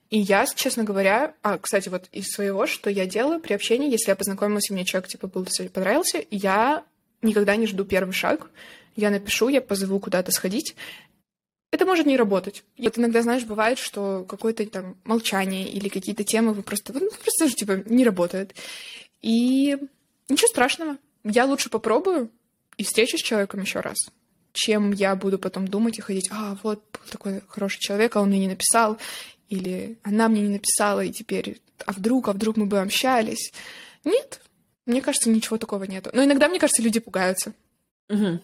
[0.10, 4.10] И я, честно говоря, а, кстати, вот из своего, что я делаю при общении, если
[4.10, 6.84] я познакомилась, и мне человек, типа, был понравился, я
[7.22, 8.50] никогда не жду первый шаг.
[8.96, 10.76] Я напишу, я позову куда-то сходить.
[11.72, 12.64] Это может не работать.
[12.78, 17.50] Вот иногда, знаешь, бывает, что какое-то там молчание или какие-то темы вы просто, ну, просто
[17.50, 18.54] типа, не работают.
[19.22, 19.78] И
[20.30, 20.98] ничего страшного.
[21.24, 22.30] Я лучше попробую,
[22.78, 23.98] и встречусь с человеком еще раз,
[24.54, 28.30] чем я буду потом думать и ходить, а, вот был такой хороший человек, а он
[28.30, 28.98] мне не написал,
[29.50, 33.52] или она мне не написала, и теперь, а вдруг, а вдруг мы бы общались.
[34.04, 34.42] Нет,
[34.86, 36.10] мне кажется, ничего такого нету.
[36.14, 37.54] Но иногда, мне кажется, люди пугаются.
[38.10, 38.42] Мгм.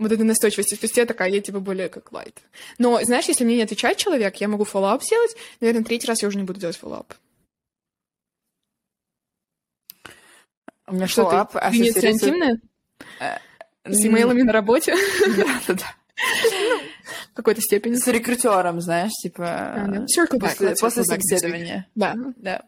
[0.00, 0.76] Вот этой настойчивости.
[0.76, 2.40] То есть я такая, я типа более как light.
[2.78, 5.34] Но, знаешь, если мне не отвечает человек, я могу follow-up сделать.
[5.60, 7.14] Наверное, третий раз я уже не буду делать follow-up.
[10.86, 11.58] У меня Что follow-up ты?
[11.70, 12.60] Ты не ассоциируется- интимная?
[13.20, 13.38] Э,
[13.84, 14.94] С имейлами на работе?
[15.36, 15.94] Да, да, да.
[17.38, 17.94] В какой-то степени.
[17.94, 19.44] С рекрутером, знаешь, типа...
[19.86, 20.06] Да.
[20.06, 21.86] Circle back, После, после собеседования.
[21.94, 22.16] Да.
[22.36, 22.62] Да.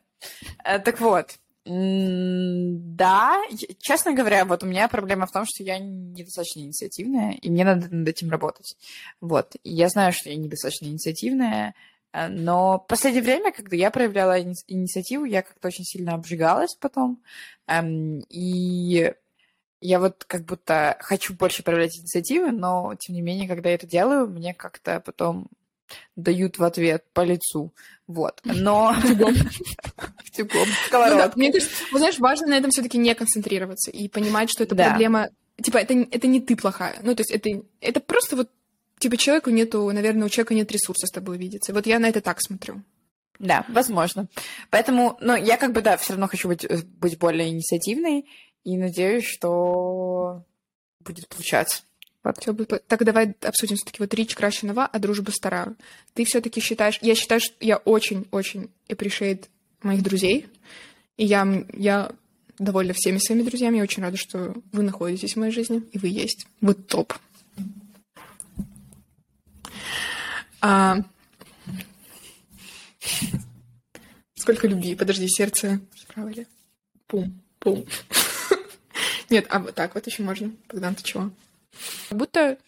[0.65, 3.37] Э, Так вот, да,
[3.81, 7.93] честно говоря, вот у меня проблема в том, что я недостаточно инициативная, и мне надо
[7.93, 8.77] над этим работать.
[9.21, 9.57] Вот.
[9.65, 11.75] Я знаю, что я недостаточно инициативная,
[12.13, 16.77] э, но в последнее время, когда я проявляла ини- инициативу, я как-то очень сильно обжигалась
[16.81, 17.21] потом.
[17.67, 19.13] Эм, И
[19.81, 23.87] я вот как будто хочу больше проявлять инициативы, но, тем не менее, когда я это
[23.87, 25.49] делаю, мне как-то потом
[26.17, 27.73] дают в ответ по лицу.
[28.07, 28.41] Вот.
[28.45, 28.95] Но...
[29.03, 29.35] Тюгом.
[30.93, 34.77] Ну мне кажется, вот знаешь, важно на этом все-таки не концентрироваться и понимать, что это
[34.77, 35.29] проблема.
[35.63, 36.99] Типа, это, это не ты плохая.
[37.03, 37.51] Ну, то есть это,
[37.81, 38.51] это просто вот,
[38.99, 41.75] типа, человеку нету, наверное, у человека нет ресурса с тобой увидеться.
[41.75, 42.83] Вот я на это так смотрю.
[43.39, 44.29] Да, возможно.
[44.71, 48.27] Поэтому, ну, я как бы, да, все равно хочу быть, э, быть более инициативной
[48.65, 50.45] и надеюсь, что
[51.01, 51.83] будет получаться.
[52.39, 55.75] Всё бы- Так давай обсудим все-таки вот речь краще нова, а дружба старая.
[56.13, 56.99] Ты все-таки считаешь...
[57.01, 59.49] Я считаю, что я очень-очень appreciate
[59.83, 60.47] моих друзей.
[61.17, 62.13] И я, я
[62.59, 63.79] довольна всеми своими друзьями.
[63.79, 66.47] Я очень рада, что вы находитесь в моей жизни, и вы есть.
[66.61, 67.15] Вы топ.
[70.61, 70.99] А...
[74.35, 74.95] Сколько любви?
[74.95, 76.47] Подожди, сердце справа ли?
[77.07, 77.87] Пум, пум.
[79.31, 80.51] Нет, а вот так вот еще можно.
[80.69, 81.31] Богдан, ты чего?
[82.09, 82.59] Как будто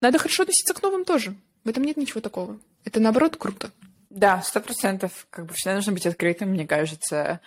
[0.00, 1.34] надо хорошо относиться к новым тоже.
[1.64, 2.58] В этом нет ничего такого.
[2.84, 3.70] Это, наоборот, круто.
[4.10, 5.26] Да, сто процентов.
[5.30, 7.40] Как бы всегда нужно быть открытым, мне кажется.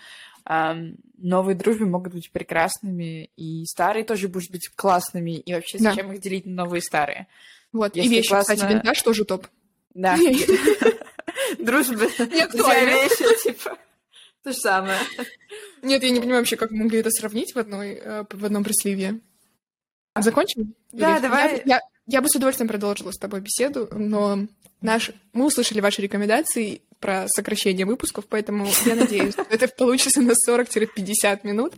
[0.46, 5.38] Ам, Новые дружбы могут быть прекрасными, и старые тоже будут быть классными.
[5.38, 5.92] И вообще, Да.
[5.92, 7.28] зачем их делить на новые и старые?
[7.72, 7.96] Вот.
[7.96, 9.48] Если и вещи, классно- кстати, винтаж тоже топ.
[9.94, 10.18] Да.
[11.60, 12.90] Дружба, Не актуально.
[12.90, 13.78] вещи, типа,
[14.44, 14.98] то же самое.
[15.82, 18.64] Нет, я не понимаю вообще, как мы могли это сравнить в, одной, э, в одном
[18.64, 19.20] пресливе.
[20.20, 20.76] Закончим?
[20.92, 21.58] Да, Или- давай.
[21.58, 24.48] Я, я- я бы с удовольствием продолжила с тобой беседу, но
[24.82, 25.12] наш...
[25.34, 31.40] мы услышали ваши рекомендации про сокращение выпусков, поэтому я надеюсь, что это получится на 40-50
[31.44, 31.74] минут.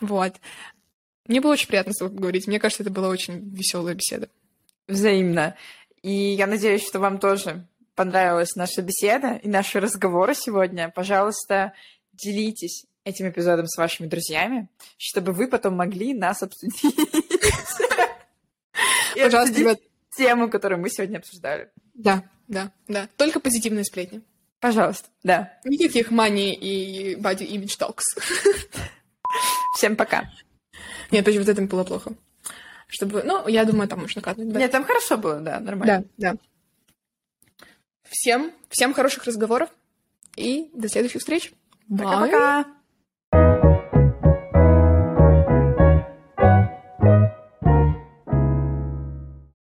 [0.00, 0.34] Вот.
[1.26, 2.46] Мне было очень приятно с тобой поговорить.
[2.46, 4.28] Мне кажется, это была очень веселая беседа.
[4.88, 5.54] Взаимно.
[6.02, 10.90] И я надеюсь, что вам тоже понравилась наша беседа и наши разговоры сегодня.
[10.94, 11.72] Пожалуйста,
[12.18, 16.94] делитесь этим эпизодом с вашими друзьями, чтобы вы потом могли нас обсудить.
[19.14, 19.80] Пожалуйста, ребят.
[20.16, 21.70] тему, которую мы сегодня обсуждали.
[21.94, 23.08] Да, да, да.
[23.16, 24.22] Только позитивные сплетни.
[24.60, 25.58] Пожалуйста, да.
[25.64, 28.02] Никаких мани и body image talks.
[29.76, 30.30] Всем пока.
[31.10, 32.12] Нет, точно вот это было плохо.
[32.88, 34.50] Чтобы, ну, я думаю, там можно катнуть.
[34.50, 36.04] Да, Нет, там хорошо было, да, нормально.
[36.16, 36.32] да.
[36.32, 36.38] да.
[38.08, 39.68] Всем, всем хороших разговоров
[40.36, 41.52] и до следующих встреч.
[41.88, 42.77] 哪个？